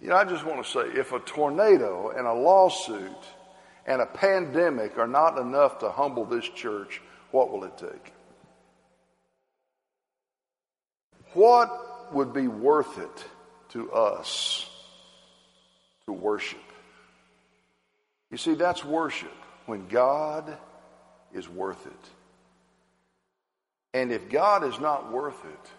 You 0.00 0.10
know, 0.10 0.16
I 0.16 0.26
just 0.26 0.46
want 0.46 0.64
to 0.64 0.70
say 0.70 1.00
if 1.00 1.10
a 1.10 1.18
tornado 1.18 2.10
and 2.10 2.24
a 2.24 2.34
lawsuit 2.34 3.18
and 3.84 4.00
a 4.00 4.06
pandemic 4.06 4.96
are 4.96 5.08
not 5.08 5.38
enough 5.38 5.80
to 5.80 5.90
humble 5.90 6.24
this 6.24 6.48
church, 6.50 7.02
what 7.32 7.50
will 7.50 7.64
it 7.64 7.76
take? 7.76 8.12
What 11.32 11.94
would 12.12 12.32
be 12.32 12.48
worth 12.48 12.98
it 12.98 13.24
to 13.70 13.92
us 13.92 14.68
to 16.06 16.12
worship? 16.12 16.60
You 18.30 18.36
see, 18.36 18.54
that's 18.54 18.84
worship 18.84 19.34
when 19.66 19.88
God 19.88 20.56
is 21.32 21.48
worth 21.48 21.86
it. 21.86 22.10
And 23.94 24.12
if 24.12 24.28
God 24.28 24.64
is 24.64 24.78
not 24.78 25.10
worth 25.10 25.42
it, 25.44 25.70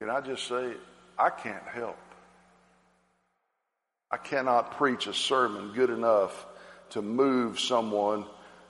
can 0.00 0.10
I 0.10 0.20
just 0.20 0.48
say, 0.48 0.72
I 1.18 1.30
can't 1.30 1.66
help. 1.68 1.98
I 4.10 4.16
cannot 4.16 4.76
preach 4.76 5.06
a 5.06 5.14
sermon 5.14 5.72
good 5.74 5.90
enough 5.90 6.46
to 6.90 7.02
move 7.02 7.60
someone 7.60 8.26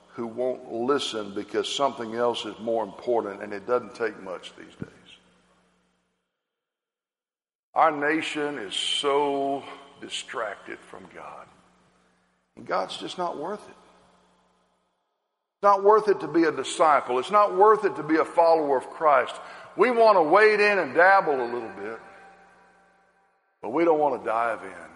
who 0.09 0.27
won't 0.27 0.71
listen 0.71 1.33
because 1.33 1.73
something 1.73 2.13
else 2.15 2.45
is 2.45 2.57
more 2.59 2.83
important, 2.83 3.41
and 3.41 3.51
it 3.51 3.65
doesn't 3.65 3.95
take 3.95 4.21
much 4.21 4.53
these 4.55 4.75
days. 4.75 5.02
Our 7.75 7.91
nation 7.91 8.59
is 8.59 8.75
so 8.75 9.63
distracted 10.01 10.77
from 10.79 11.05
God. 11.13 11.47
And 12.55 12.67
God's 12.67 12.97
just 12.97 13.17
not 13.17 13.37
worth 13.37 13.67
it. 13.67 13.75
It's 15.55 15.63
not 15.63 15.83
worth 15.83 16.07
it 16.07 16.19
to 16.19 16.27
be 16.27 16.43
a 16.43 16.51
disciple. 16.51 17.17
It's 17.19 17.31
not 17.31 17.55
worth 17.55 17.85
it 17.85 17.95
to 17.95 18.03
be 18.03 18.17
a 18.17 18.25
follower 18.25 18.77
of 18.77 18.89
Christ. 18.91 19.33
We 19.75 19.89
want 19.89 20.17
to 20.17 20.21
wade 20.21 20.59
in 20.59 20.77
and 20.77 20.93
dabble 20.93 21.41
a 21.41 21.49
little 21.51 21.71
bit, 21.79 21.99
but 23.61 23.69
we 23.69 23.85
don't 23.85 23.97
want 23.97 24.21
to 24.21 24.29
dive 24.29 24.61
in 24.63 24.93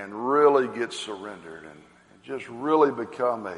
and 0.00 0.28
really 0.30 0.66
get 0.76 0.92
surrendered 0.92 1.64
and 1.64 1.80
just 2.24 2.48
really 2.48 2.90
become 2.90 3.46
a, 3.46 3.56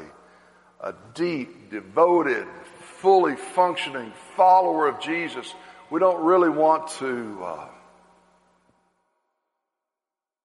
a 0.81 0.93
deep, 1.15 1.71
devoted, 1.71 2.45
fully 2.99 3.35
functioning 3.35 4.13
follower 4.35 4.87
of 4.87 4.99
Jesus. 4.99 5.55
We 5.91 5.99
don't 5.99 6.23
really 6.23 6.49
want 6.49 6.87
to, 6.99 7.39
uh, 7.43 7.67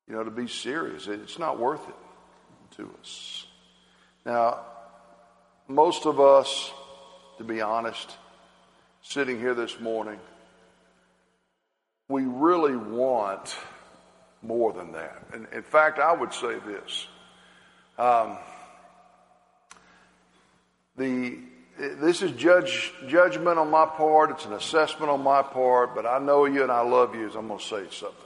you 0.08 0.14
know, 0.14 0.24
to 0.24 0.30
be 0.30 0.48
serious. 0.48 1.06
It's 1.06 1.38
not 1.38 1.58
worth 1.58 1.86
it 1.86 2.76
to 2.76 2.90
us. 3.00 3.46
Now, 4.24 4.60
most 5.68 6.06
of 6.06 6.18
us, 6.18 6.72
to 7.38 7.44
be 7.44 7.60
honest, 7.60 8.16
sitting 9.02 9.38
here 9.38 9.54
this 9.54 9.78
morning, 9.80 10.18
we 12.08 12.22
really 12.22 12.76
want 12.76 13.54
more 14.40 14.72
than 14.72 14.92
that. 14.92 15.26
And 15.32 15.46
in 15.52 15.62
fact, 15.62 15.98
I 15.98 16.12
would 16.14 16.32
say 16.32 16.58
this. 16.58 17.06
Um, 17.98 18.38
the 20.96 21.38
this 21.78 22.22
is 22.22 22.32
judge 22.32 22.92
judgment 23.08 23.58
on 23.58 23.70
my 23.70 23.86
part. 23.86 24.30
It's 24.30 24.44
an 24.44 24.52
assessment 24.52 25.10
on 25.10 25.22
my 25.22 25.42
part, 25.42 25.94
but 25.94 26.06
I 26.06 26.18
know 26.18 26.44
you 26.44 26.62
and 26.62 26.72
I 26.72 26.82
love 26.82 27.14
you. 27.14 27.26
As 27.26 27.34
I'm 27.34 27.48
going 27.48 27.58
to 27.58 27.64
say 27.64 27.84
something. 27.90 28.18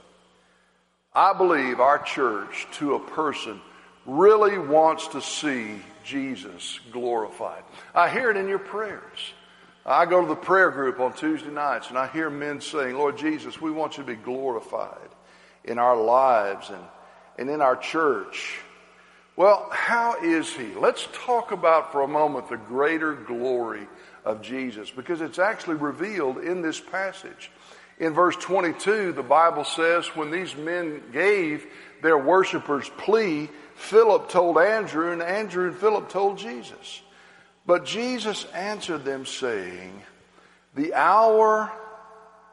I 1.13 1.33
believe 1.33 1.79
our 1.79 1.99
church, 1.99 2.67
to 2.73 2.95
a 2.95 2.99
person, 2.99 3.59
really 4.05 4.57
wants 4.57 5.07
to 5.09 5.21
see 5.21 5.81
Jesus 6.03 6.79
glorified. 6.91 7.63
I 7.93 8.09
hear 8.09 8.29
it 8.29 8.37
in 8.37 8.47
your 8.47 8.59
prayers. 8.59 9.33
I 9.85 10.05
go 10.05 10.21
to 10.21 10.27
the 10.27 10.35
prayer 10.35 10.69
group 10.69 10.99
on 10.99 11.13
Tuesday 11.13 11.49
nights 11.49 11.89
and 11.89 11.97
I 11.97 12.07
hear 12.07 12.29
men 12.29 12.61
saying, 12.61 12.95
Lord 12.95 13.17
Jesus, 13.17 13.59
we 13.59 13.71
want 13.71 13.97
you 13.97 14.03
to 14.03 14.07
be 14.07 14.15
glorified 14.15 15.09
in 15.63 15.79
our 15.79 15.95
lives 15.95 16.69
and, 16.69 16.83
and 17.37 17.49
in 17.49 17.61
our 17.61 17.75
church. 17.75 18.59
Well, 19.39 19.69
how 19.71 20.17
is 20.21 20.53
he? 20.53 20.73
Let's 20.73 21.07
talk 21.13 21.53
about 21.53 21.93
for 21.93 22.01
a 22.01 22.09
moment 22.09 22.49
the 22.49 22.57
greater 22.57 23.13
glory 23.13 23.87
of 24.25 24.41
Jesus 24.41 24.91
because 24.91 25.21
it's 25.21 25.39
actually 25.39 25.77
revealed 25.77 26.39
in 26.39 26.61
this 26.61 26.77
passage. 26.77 27.49
In 27.99 28.13
verse 28.13 28.35
22, 28.35 29.13
the 29.13 29.23
Bible 29.23 29.63
says, 29.63 30.07
when 30.07 30.29
these 30.29 30.57
men 30.57 31.01
gave 31.13 31.65
their 32.01 32.17
worshipers 32.17 32.91
plea, 32.97 33.47
Philip 33.75 34.27
told 34.27 34.57
Andrew, 34.57 35.13
and 35.13 35.21
Andrew 35.21 35.69
and 35.69 35.77
Philip 35.77 36.09
told 36.09 36.37
Jesus. 36.37 37.01
But 37.65 37.85
Jesus 37.85 38.43
answered 38.53 39.05
them, 39.05 39.25
saying, 39.25 40.01
The 40.75 40.95
hour 40.95 41.71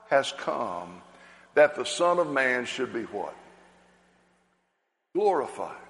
has 0.08 0.32
come 0.38 1.02
that 1.54 1.74
the 1.74 1.84
Son 1.84 2.20
of 2.20 2.30
Man 2.30 2.64
should 2.64 2.92
be 2.92 3.02
what? 3.02 3.34
Glorified. 5.16 5.85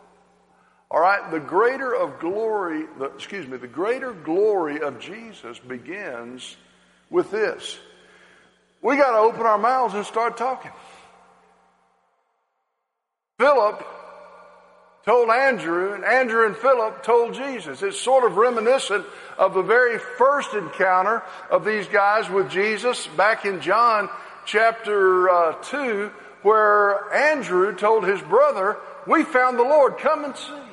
All 0.91 1.01
right, 1.01 1.31
the 1.31 1.41
greater 1.41 1.95
of 1.95 2.21
glory, 2.21 2.87
the, 2.99 3.07
excuse 3.07 3.47
me, 3.49 3.57
the 3.57 3.67
greater 3.67 4.13
glory 4.13 4.81
of 4.81 5.01
Jesus 5.01 5.59
begins 5.59 6.57
with 7.11 7.31
this. 7.31 7.79
We 8.83 8.97
got 8.97 9.13
to 9.13 9.19
open 9.19 9.43
our 9.43 9.59
mouths 9.59 9.95
and 9.95 10.07
start 10.07 10.37
talking. 10.37 10.71
Philip 13.39 13.85
told 15.05 15.29
Andrew, 15.31 15.95
and 15.95 16.05
Andrew 16.05 16.47
and 16.47 16.57
Philip 16.57 17.03
told 17.03 17.35
Jesus. 17.35 17.83
It's 17.83 18.01
sort 18.01 18.25
of 18.25 18.37
reminiscent 18.37 19.05
of 19.39 19.55
the 19.55 19.63
very 19.63 19.99
first 19.99 20.53
encounter 20.55 21.23
of 21.51 21.65
these 21.65 21.87
guys 21.87 22.29
with 22.29 22.51
Jesus 22.51 23.07
back 23.17 23.45
in 23.45 23.61
John 23.61 24.09
chapter 24.47 25.29
uh, 25.29 25.53
2, 25.63 26.11
where 26.43 27.13
Andrew 27.13 27.75
told 27.75 28.05
his 28.05 28.21
brother, 28.23 28.79
We 29.07 29.23
found 29.23 29.59
the 29.59 29.65
Lord, 29.65 29.99
come 29.99 30.25
and 30.25 30.37
see. 30.37 30.66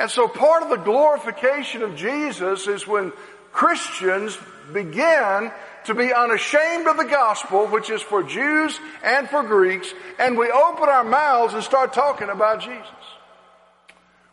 And 0.00 0.10
so 0.10 0.26
part 0.26 0.62
of 0.62 0.70
the 0.70 0.76
glorification 0.76 1.82
of 1.82 1.94
Jesus 1.94 2.66
is 2.66 2.86
when 2.86 3.12
Christians 3.52 4.38
begin 4.72 5.52
to 5.84 5.94
be 5.94 6.10
unashamed 6.10 6.86
of 6.86 6.96
the 6.96 7.04
gospel, 7.04 7.66
which 7.66 7.90
is 7.90 8.00
for 8.00 8.22
Jews 8.22 8.80
and 9.04 9.28
for 9.28 9.42
Greeks, 9.42 9.92
and 10.18 10.38
we 10.38 10.50
open 10.50 10.88
our 10.88 11.04
mouths 11.04 11.52
and 11.52 11.62
start 11.62 11.92
talking 11.92 12.30
about 12.30 12.62
Jesus. 12.62 12.86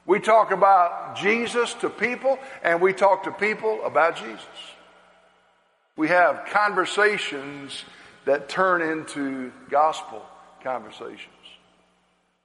We 0.06 0.22
talk 0.22 0.52
about 0.52 1.18
Jesus 1.18 1.74
to 1.82 1.90
people, 1.90 2.40
and 2.64 2.80
we 2.80 2.94
talk 2.94 3.24
to 3.24 3.32
people 3.34 3.84
about 3.84 4.16
Jesus. 4.16 4.46
We 5.98 6.08
have 6.08 6.46
conversations 6.46 7.84
that 8.24 8.48
turn 8.48 8.82
into 8.82 9.52
gospel 9.70 10.26
conversations. 10.64 11.28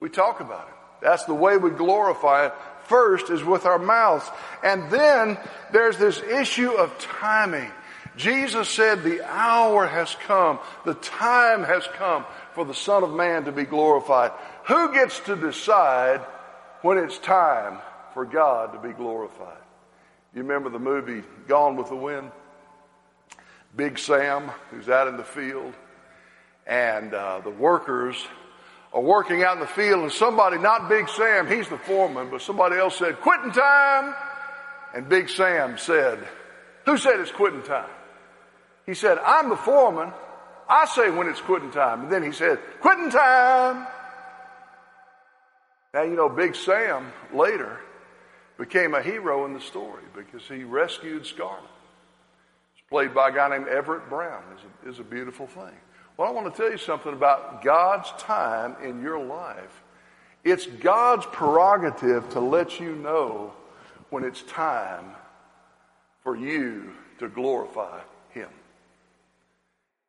We 0.01 0.09
talk 0.09 0.41
about 0.41 0.67
it. 0.67 0.75
That's 1.03 1.25
the 1.25 1.35
way 1.35 1.57
we 1.57 1.71
glorify 1.71 2.47
it 2.47 2.55
first 2.93 3.31
is 3.31 3.43
with 3.43 3.65
our 3.65 3.79
mouths. 3.79 4.29
And 4.63 4.91
then 4.91 5.39
there's 5.73 5.97
this 5.97 6.21
issue 6.21 6.73
of 6.73 6.99
timing. 6.99 7.71
Jesus 8.19 8.69
said 8.69 9.03
the 9.03 9.25
hour 9.25 9.87
has 9.87 10.15
come, 10.27 10.59
the 10.85 10.93
time 10.95 11.65
has 11.65 11.89
come 11.95 12.27
for 12.53 12.67
the 12.67 12.75
Son 12.75 13.03
of 13.03 13.15
Man 13.15 13.47
to 13.47 13.53
be 13.53 13.65
glorified. 13.65 14.33
Who 14.67 14.93
gets 14.93 15.19
to 15.21 15.37
decide 15.37 16.21
when 16.83 16.99
it's 16.99 17.17
time 17.17 17.79
for 18.13 18.27
God 18.27 18.75
to 18.75 18.87
be 18.87 18.93
glorified? 18.93 19.57
You 20.35 20.43
remember 20.43 20.69
the 20.69 20.79
movie 20.79 21.23
Gone 21.49 21.77
with 21.77 21.89
the 21.89 21.97
Wind? 21.97 22.31
Big 23.75 23.99
Sam, 23.99 24.51
who's 24.71 24.91
out 24.91 25.09
in 25.09 25.17
the 25.17 25.25
field, 25.25 25.73
and 26.67 27.15
uh, 27.15 27.41
the 27.41 27.51
workers 27.51 28.23
are 28.93 29.01
working 29.01 29.43
out 29.43 29.55
in 29.55 29.61
the 29.61 29.67
field, 29.67 30.03
and 30.03 30.13
somebody, 30.13 30.59
not 30.59 30.89
Big 30.89 31.09
Sam, 31.09 31.49
he's 31.49 31.69
the 31.69 31.79
foreman, 31.79 32.29
but 32.31 32.43
somebody 32.43 32.77
else 32.77 32.99
said, 32.99 33.21
quitting 33.21 33.53
time. 33.53 34.15
And 34.95 35.09
Big 35.09 35.29
Sam 35.31 35.79
said, 35.79 36.19
Who 36.85 36.99
said 36.99 37.21
it's 37.21 37.31
quitting 37.31 37.63
time? 37.63 37.89
He 38.85 38.95
said, 38.95 39.19
I'm 39.19 39.49
the 39.49 39.57
foreman. 39.57 40.13
I 40.69 40.87
say 40.87 41.11
when 41.11 41.29
it's 41.29 41.41
quitting 41.41 41.71
time. 41.71 42.03
And 42.03 42.13
then 42.13 42.23
he 42.23 42.33
said, 42.33 42.59
Quitting 42.81 43.11
time. 43.11 43.87
Now, 45.95 46.03
you 46.03 46.17
know, 46.17 46.29
Big 46.29 46.55
Sam 46.55 47.13
later 47.35 47.79
became 48.59 48.95
a 48.95 49.03
hero 49.03 49.45
in 49.47 49.55
the 49.55 49.61
story 49.61 50.03
because 50.15 50.47
he 50.47 50.65
rescued 50.65 51.27
Scarlett. 51.27 51.65
It's 52.75 52.89
played 52.89 53.15
by 53.15 53.29
a 53.29 53.33
guy 53.33 53.49
named 53.51 53.69
Everett 53.69 54.09
Brown. 54.09 54.43
is 54.57 54.61
a, 54.87 54.91
is 54.91 54.99
a 54.99 55.05
beautiful 55.05 55.47
thing. 55.47 55.75
Well, 56.16 56.29
I 56.29 56.31
want 56.31 56.55
to 56.55 56.62
tell 56.62 56.70
you 56.70 56.79
something 56.79 57.12
about 57.12 57.62
God's 57.62 58.11
time 58.18 58.77
in 58.83 59.03
your 59.03 59.25
life. 59.25 59.83
It's 60.44 60.66
God's 60.66 61.25
prerogative 61.27 62.29
to 62.31 62.40
let 62.40 62.81
you 62.81 62.94
know 62.96 63.53
when 64.11 64.25
it's 64.25 64.42
time 64.42 65.05
for 66.22 66.37
you 66.37 66.92
to 67.18 67.29
glorify 67.29 68.01
Him. 68.31 68.48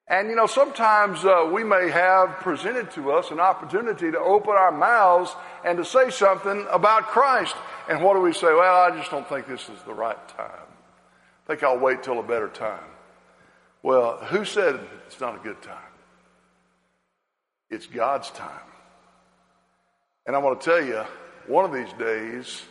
And 0.07 0.29
you 0.29 0.35
know, 0.35 0.47
sometimes 0.47 1.23
uh, 1.23 1.49
we 1.51 1.63
may 1.63 1.89
have 1.89 2.31
presented 2.41 2.91
to 2.91 3.13
us 3.13 3.31
an 3.31 3.39
opportunity 3.39 4.11
to 4.11 4.19
open 4.19 4.51
our 4.51 4.71
mouths 4.71 5.33
and 5.63 5.77
to 5.77 5.85
say 5.85 6.09
something 6.09 6.67
about 6.69 7.03
Christ. 7.03 7.55
And 7.89 8.03
what 8.03 8.15
do 8.15 8.19
we 8.19 8.33
say? 8.33 8.47
Well, 8.47 8.91
I 8.91 8.95
just 8.97 9.09
don't 9.09 9.27
think 9.27 9.47
this 9.47 9.69
is 9.69 9.81
the 9.85 9.93
right 9.93 10.27
time. 10.29 10.49
I 10.49 11.47
think 11.47 11.63
I'll 11.63 11.79
wait 11.79 12.03
till 12.03 12.19
a 12.19 12.23
better 12.23 12.49
time. 12.49 12.83
Well, 13.81 14.17
who 14.17 14.45
said 14.45 14.79
it's 15.07 15.19
not 15.19 15.35
a 15.35 15.39
good 15.39 15.61
time? 15.61 15.92
It's 17.73 17.87
God's 17.87 18.29
time. 18.29 18.49
And 20.27 20.35
I 20.35 20.39
want 20.39 20.61
to 20.61 20.65
tell 20.65 20.85
you, 20.85 21.03
one 21.47 21.65
of 21.65 21.73
these 21.73 21.91
days, 21.93 22.61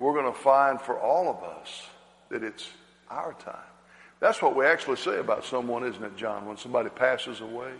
we're 0.00 0.12
going 0.12 0.32
to 0.32 0.38
find 0.38 0.80
for 0.80 0.98
all 0.98 1.30
of 1.30 1.44
us 1.44 1.86
that 2.28 2.42
it's 2.42 2.68
our 3.08 3.32
time. 3.34 3.54
That's 4.18 4.42
what 4.42 4.56
we 4.56 4.66
actually 4.66 4.96
say 4.96 5.20
about 5.20 5.44
someone, 5.44 5.84
isn't 5.84 6.02
it, 6.02 6.16
John? 6.16 6.46
When 6.46 6.56
somebody 6.56 6.88
passes 6.88 7.40
away, 7.40 7.70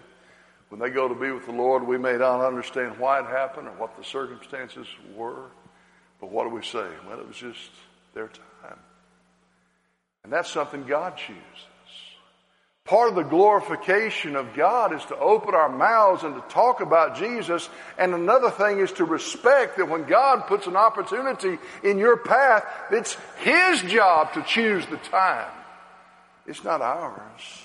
when 0.69 0.81
they 0.81 0.91
go 0.91 1.09
to 1.09 1.15
be 1.15 1.33
with 1.33 1.45
the 1.45 1.53
Lord, 1.53 1.85
we 1.85 1.99
may 1.99 2.17
not 2.17 2.47
understand 2.47 2.97
why 2.99 3.19
it 3.19 3.27
happened 3.27 3.67
or 3.67 3.73
what 3.73 3.97
the 3.97 4.05
circumstances 4.05 4.87
were. 5.17 5.47
But 6.21 6.31
what 6.31 6.45
do 6.45 6.51
we 6.51 6.63
say? 6.63 6.87
Well, 7.09 7.19
it 7.19 7.27
was 7.27 7.37
just 7.37 7.71
their 8.15 8.29
time. 8.29 8.79
And 10.23 10.33
that's 10.33 10.51
something 10.51 10.85
God 10.85 11.17
chooses. 11.17 11.43
Part 12.89 13.11
of 13.11 13.17
the 13.17 13.23
glorification 13.23 14.35
of 14.35 14.55
God 14.55 14.95
is 14.95 15.05
to 15.07 15.19
open 15.19 15.55
our 15.55 15.69
mouths 15.69 16.25
and 16.25 16.35
to 16.35 16.41
talk 16.49 16.81
about 16.81 17.17
Jesus. 17.17 17.69
And 17.99 18.15
another 18.15 18.51
thing 18.51 18.79
is 18.79 18.91
to 18.93 19.05
respect 19.05 19.77
that 19.77 19.91
when 19.91 20.05
God 20.05 20.47
puts 20.47 20.67
an 20.67 20.75
opportunity 20.75 21.59
in 21.85 21.99
your 21.99 22.17
path, 22.17 22.65
it's 22.91 23.15
His 23.41 23.83
job 23.83 24.33
to 24.33 24.43
choose 24.43 24.87
the 24.87 24.97
time. 24.97 25.51
It's 26.47 26.65
not 26.65 26.81
ours. 26.81 27.63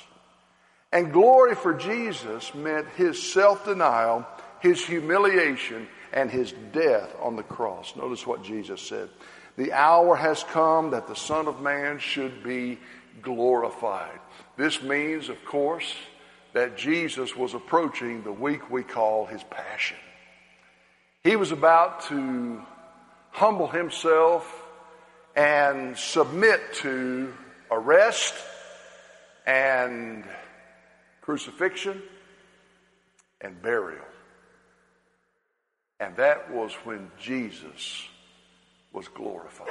And 0.92 1.14
glory 1.14 1.56
for 1.56 1.74
Jesus 1.74 2.54
meant 2.54 2.90
His 2.98 3.32
self-denial, 3.32 4.28
His 4.60 4.86
humiliation, 4.86 5.88
and 6.12 6.30
His 6.30 6.54
death 6.74 7.16
on 7.22 7.38
the 7.38 7.44
cross. 7.44 7.96
Notice 7.96 8.28
what 8.28 8.44
Jesus 8.44 8.82
said. 8.82 9.08
The 9.56 9.72
hour 9.72 10.18
has 10.18 10.44
come 10.44 10.92
that 10.92 11.08
the 11.08 11.16
Son 11.16 11.48
of 11.48 11.62
Man 11.62 12.00
should 12.00 12.44
be 12.44 12.78
glorified. 13.22 14.20
This 14.56 14.82
means, 14.82 15.30
of 15.30 15.44
course, 15.46 15.96
that 16.54 16.78
Jesus 16.78 17.36
was 17.36 17.54
approaching 17.54 18.24
the 18.24 18.32
week 18.32 18.70
we 18.70 18.84
call 18.84 19.26
his 19.26 19.44
passion. 19.44 19.98
He 21.24 21.36
was 21.36 21.52
about 21.52 22.02
to 22.10 22.62
humble 23.32 23.68
himself 23.68 24.64
and 25.36 25.98
submit 25.98 26.62
to 26.76 27.34
arrest 27.72 28.36
and 29.48 30.24
crucifixion 31.22 32.02
and 33.42 33.60
burial. 33.62 34.06
And 36.00 36.16
that 36.18 36.52
was 36.52 36.74
when 36.84 37.10
Jesus 37.20 38.08
was 38.92 39.08
glorified. 39.08 39.70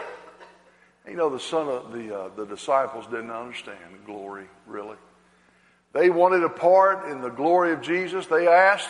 You 1.06 1.16
know, 1.16 1.30
the 1.30 1.40
son 1.40 1.68
of 1.68 1.92
the, 1.92 2.16
uh, 2.16 2.28
the 2.36 2.46
disciples 2.46 3.06
didn't 3.06 3.30
understand 3.30 3.78
glory, 4.06 4.46
really. 4.66 4.96
They 5.92 6.10
wanted 6.10 6.44
a 6.44 6.48
part 6.48 7.10
in 7.10 7.20
the 7.20 7.28
glory 7.28 7.72
of 7.72 7.82
Jesus. 7.82 8.26
They 8.26 8.46
asked 8.46 8.88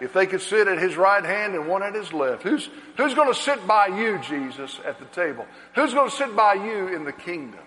if 0.00 0.14
they 0.14 0.26
could 0.26 0.40
sit 0.40 0.66
at 0.66 0.78
his 0.78 0.96
right 0.96 1.24
hand 1.24 1.54
and 1.54 1.68
one 1.68 1.82
at 1.82 1.94
his 1.94 2.12
left. 2.12 2.42
Who's, 2.42 2.68
who's 2.96 3.14
going 3.14 3.32
to 3.32 3.38
sit 3.38 3.66
by 3.66 3.88
you, 3.88 4.18
Jesus, 4.18 4.80
at 4.86 4.98
the 4.98 5.04
table? 5.06 5.46
Who's 5.74 5.92
going 5.92 6.10
to 6.10 6.16
sit 6.16 6.34
by 6.34 6.54
you 6.54 6.88
in 6.88 7.04
the 7.04 7.12
kingdom? 7.12 7.60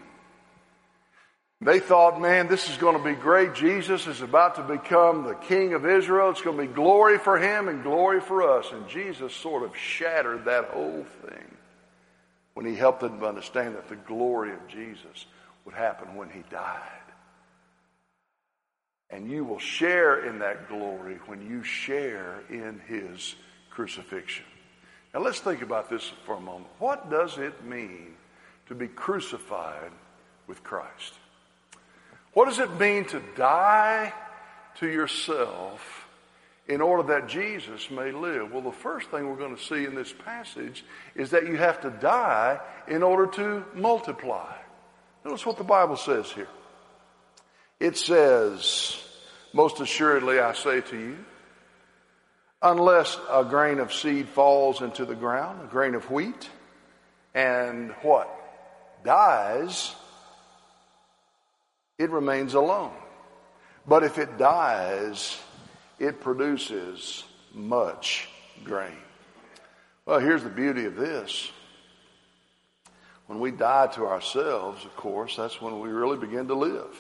They 1.62 1.80
thought, 1.80 2.20
man, 2.20 2.50
this 2.50 2.70
is 2.70 2.76
going 2.78 2.98
to 2.98 3.04
be 3.04 3.14
great. 3.14 3.54
Jesus 3.54 4.06
is 4.08 4.22
about 4.22 4.56
to 4.56 4.64
become 4.64 5.24
the 5.24 5.36
king 5.36 5.74
of 5.74 5.86
Israel. 5.86 6.32
It's 6.32 6.42
going 6.42 6.58
to 6.58 6.68
be 6.68 6.74
glory 6.74 7.18
for 7.20 7.38
him 7.38 7.70
and 7.70 7.84
glory 7.84 8.20
for 8.20 8.58
us. 8.58 8.70
And 8.74 8.90
Jesus 8.90 9.34
sort 9.34 9.64
of 9.64 9.78
shattered 9.78 10.46
that 10.46 10.66
whole 10.66 11.06
thing 11.26 11.53
when 12.54 12.66
he 12.66 12.76
helped 12.76 13.02
them 13.02 13.24
understand 13.24 13.76
that 13.76 13.90
the 13.90 13.96
glory 13.96 14.52
of 14.52 14.68
Jesus 14.68 15.26
would 15.66 15.76
happen 15.76 16.16
when 16.16 16.30
he 16.30 16.44
died. 16.50 16.90
And 19.10 19.30
you 19.30 19.44
will 19.44 19.60
share 19.60 20.26
in 20.26 20.40
that 20.40 20.68
glory 20.70 21.20
when 21.28 21.48
you 21.48 21.64
share 21.64 22.42
in 22.50 22.82
his 22.88 23.36
crucifixion. 23.70 24.46
Now 25.14 25.20
let's 25.22 25.40
think 25.40 25.62
about 25.62 25.90
this 25.90 26.12
for 26.26 26.36
a 26.36 26.42
moment. 26.42 26.68
What 26.80 27.12
does 27.12 27.38
it 27.38 27.64
mean 27.64 28.16
to 28.68 28.76
be 28.76 28.88
crucified 28.88 29.92
with 30.48 30.64
Christ? 30.64 31.14
What 32.34 32.46
does 32.46 32.58
it 32.58 32.80
mean 32.80 33.06
to 33.06 33.22
die 33.36 34.12
to 34.80 34.88
yourself 34.88 36.03
in 36.68 36.82
order 36.82 37.04
that 37.04 37.28
Jesus 37.28 37.92
may 37.92 38.12
live. 38.12 38.52
Well, 38.52 38.62
the 38.62 38.72
first 38.72 39.10
thing 39.10 39.28
we're 39.28 39.36
going 39.36 39.56
to 39.56 39.62
see 39.62 39.86
in 39.86 39.96
this 39.96 40.14
passage 40.14 40.86
is 41.16 41.32
that 41.32 41.46
you 41.46 41.58
have 41.58 41.82
to 41.82 41.90
die 41.90 42.60
in 42.88 43.04
order 43.04 43.28
to 43.34 43.66
multiply. 43.76 44.54
Notice 45.26 45.46
what 45.46 45.58
the 45.58 45.64
Bible 45.64 45.98
says 45.98 46.32
here. 46.32 46.48
It 47.80 47.98
says, 47.98 49.02
most 49.52 49.82
assuredly 49.82 50.40
I 50.40 50.54
say 50.54 50.82
to 50.82 50.98
you, 50.98 51.18
unless 52.62 53.18
a 53.30 53.44
grain 53.44 53.80
of 53.80 53.94
seed 53.94 54.30
falls 54.30 54.82
into 54.82 55.04
the 55.04 55.16
ground, 55.16 55.62
a 55.64 55.68
grain 55.68 55.96
of 55.96 56.10
wheat, 56.10 56.50
and 57.34 57.92
what? 58.04 58.30
Dies, 59.04 59.94
it 61.98 62.10
remains 62.10 62.54
alone. 62.54 62.94
But 63.86 64.04
if 64.04 64.18
it 64.18 64.38
dies, 64.38 65.38
it 66.00 66.22
produces 66.22 67.24
much 67.54 68.28
grain. 68.64 68.98
Well, 70.06 70.20
here's 70.20 70.44
the 70.44 70.50
beauty 70.50 70.86
of 70.86 70.96
this. 70.96 71.52
When 73.28 73.40
we 73.40 73.52
die 73.52 73.88
to 73.94 74.06
ourselves, 74.06 74.84
of 74.84 74.96
course, 74.98 75.38
that's 75.38 75.62
when 75.62 75.80
we 75.80 75.90
really 75.90 76.18
begin 76.18 76.48
to 76.50 76.56
live. 76.56 76.96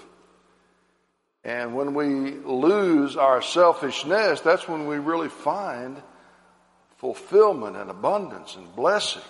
And 1.43 1.75
when 1.75 1.93
we 1.93 2.31
lose 2.31 3.17
our 3.17 3.41
selfishness, 3.41 4.39
that's 4.39 4.67
when 4.67 4.87
we 4.87 4.97
really 4.97 5.27
find 5.27 6.01
fulfillment 6.97 7.75
and 7.75 7.89
abundance 7.89 8.55
and 8.55 8.73
blessing. 8.75 9.21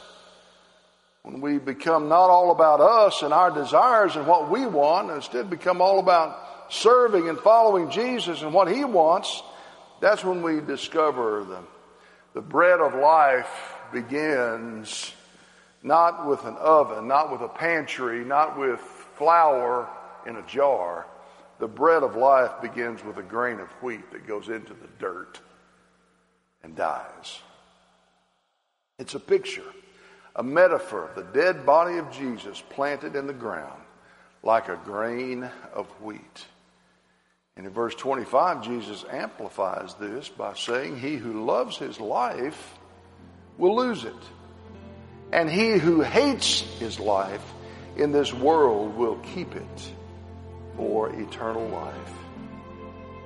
When 1.24 1.42
we 1.42 1.58
become 1.58 2.10
not 2.10 2.30
all 2.30 2.52
about 2.52 2.82
us 2.82 3.24
and 3.24 3.34
our 3.34 3.50
desires 3.50 4.16
and 4.16 4.28
what 4.28 4.52
we 4.52 4.68
want, 4.68 5.08
and 5.08 5.16
instead 5.16 5.50
become 5.50 5.82
all 5.82 5.98
about 6.00 6.72
serving 6.72 7.30
and 7.30 7.40
following 7.40 7.90
Jesus 7.90 8.44
and 8.44 8.54
what 8.54 8.72
He 8.72 8.84
wants, 8.84 9.42
that's 10.04 10.26
when 10.26 10.42
we 10.42 10.60
discover 10.60 11.46
the, 11.46 11.60
the 12.34 12.42
bread 12.42 12.82
of 12.82 12.94
life 12.94 13.78
begins 13.94 15.14
not 15.82 16.28
with 16.28 16.44
an 16.44 16.58
oven, 16.58 17.08
not 17.08 17.32
with 17.32 17.40
a 17.40 17.48
pantry, 17.48 18.26
not 18.26 18.60
with 18.60 18.82
flour 19.16 19.88
in 20.26 20.36
a 20.36 20.42
jar. 20.46 21.06
The 21.60 21.70
bread 21.70 22.04
of 22.04 22.18
life 22.18 22.52
begins 22.62 23.02
with 23.02 23.16
a 23.16 23.24
grain 23.24 23.62
of 23.62 23.70
wheat 23.82 24.12
that 24.12 24.28
goes 24.28 24.50
into 24.50 24.74
the 24.74 24.90
dirt 25.00 25.40
and 26.64 26.76
dies. 26.76 27.40
It's 29.00 29.16
a 29.16 29.22
picture, 29.22 29.64
a 30.36 30.44
metaphor 30.44 31.06
of 31.06 31.16
the 31.16 31.40
dead 31.42 31.66
body 31.66 31.98
of 31.98 32.12
Jesus 32.12 32.62
planted 32.72 33.16
in 33.16 33.26
the 33.26 33.32
ground 33.32 33.82
like 34.44 34.68
a 34.68 34.80
grain 34.84 35.50
of 35.74 35.88
wheat. 36.02 36.46
And 37.56 37.68
in 37.68 37.74
verse 37.74 37.94
25, 37.96 38.64
Jesus 38.64 39.06
amplifies 39.12 39.94
this 39.96 40.28
by 40.28 40.54
saying, 40.56 40.98
He 40.98 41.16
who 41.18 41.46
loves 41.46 41.78
his 41.78 42.00
life 42.00 42.80
will 43.58 43.76
lose 43.76 44.06
it. 44.06 44.14
And 45.32 45.50
he 45.50 45.78
who 45.78 46.02
hates 46.02 46.62
his 46.80 47.00
life 47.00 47.44
in 47.96 48.12
this 48.12 48.34
world 48.34 48.96
will 48.96 49.18
keep 49.18 49.56
it 49.56 49.92
for 50.76 51.10
eternal 51.10 51.68
life. 51.68 52.14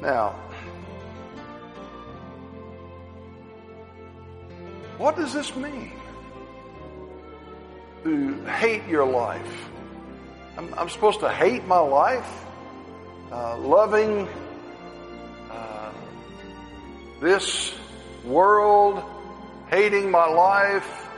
Now, 0.02 0.36
what 4.98 5.16
does 5.16 5.34
this 5.34 5.56
mean? 5.56 5.94
To 8.04 8.44
hate 8.46 8.86
your 8.88 9.06
life. 9.06 9.70
I'm, 10.58 10.74
I'm 10.76 10.90
supposed 10.90 11.22
to 11.22 11.30
hate 11.30 11.66
my 11.66 11.80
life? 11.80 12.46
Uh, 13.32 13.58
loving 13.58 14.28
uh, 15.52 15.92
this 17.20 17.74
world, 18.24 19.04
hating 19.70 20.10
my 20.12 20.26
life, 20.26 21.10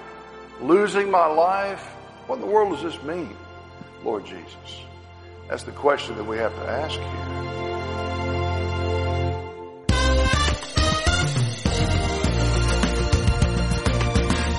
losing 0.62 1.12
my 1.12 1.26
life. 1.26 1.84
What 2.28 2.36
in 2.36 2.41
the 2.41 2.48
world 2.48 2.74
does 2.74 2.93
this 2.93 3.04
mean, 3.04 3.36
Lord 4.04 4.26
Jesus? 4.26 4.82
That's 5.48 5.63
the 5.63 5.72
question 5.72 6.15
that 6.17 6.26
we 6.26 6.38
have 6.38 6.54
to 6.56 6.62
ask 6.62 7.00
here. 7.00 7.39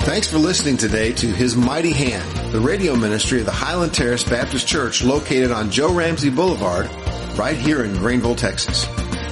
Thanks 0.04 0.28
for 0.28 0.38
listening 0.38 0.76
today 0.76 1.12
to 1.12 1.26
His 1.28 1.54
Mighty 1.54 1.92
Hand, 1.92 2.52
the 2.52 2.58
radio 2.58 2.96
ministry 2.96 3.38
of 3.38 3.46
the 3.46 3.52
Highland 3.52 3.94
Terrace 3.94 4.24
Baptist 4.24 4.66
Church 4.66 5.04
located 5.04 5.52
on 5.52 5.70
Joe 5.70 5.94
Ramsey 5.94 6.30
Boulevard 6.30 6.90
right 7.40 7.56
here 7.56 7.84
in 7.84 7.94
Greenville, 7.94 8.34
Texas. 8.34 8.84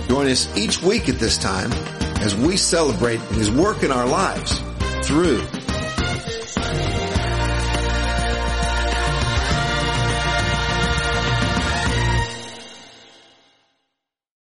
Join 0.08 0.28
us 0.28 0.56
each 0.56 0.80
week 0.80 1.10
at 1.10 1.16
this 1.16 1.36
time 1.36 1.70
as 2.22 2.34
we 2.34 2.56
celebrate 2.56 3.20
His 3.32 3.50
work 3.50 3.82
in 3.82 3.92
our 3.92 4.06
lives 4.06 4.60
through 5.06 5.42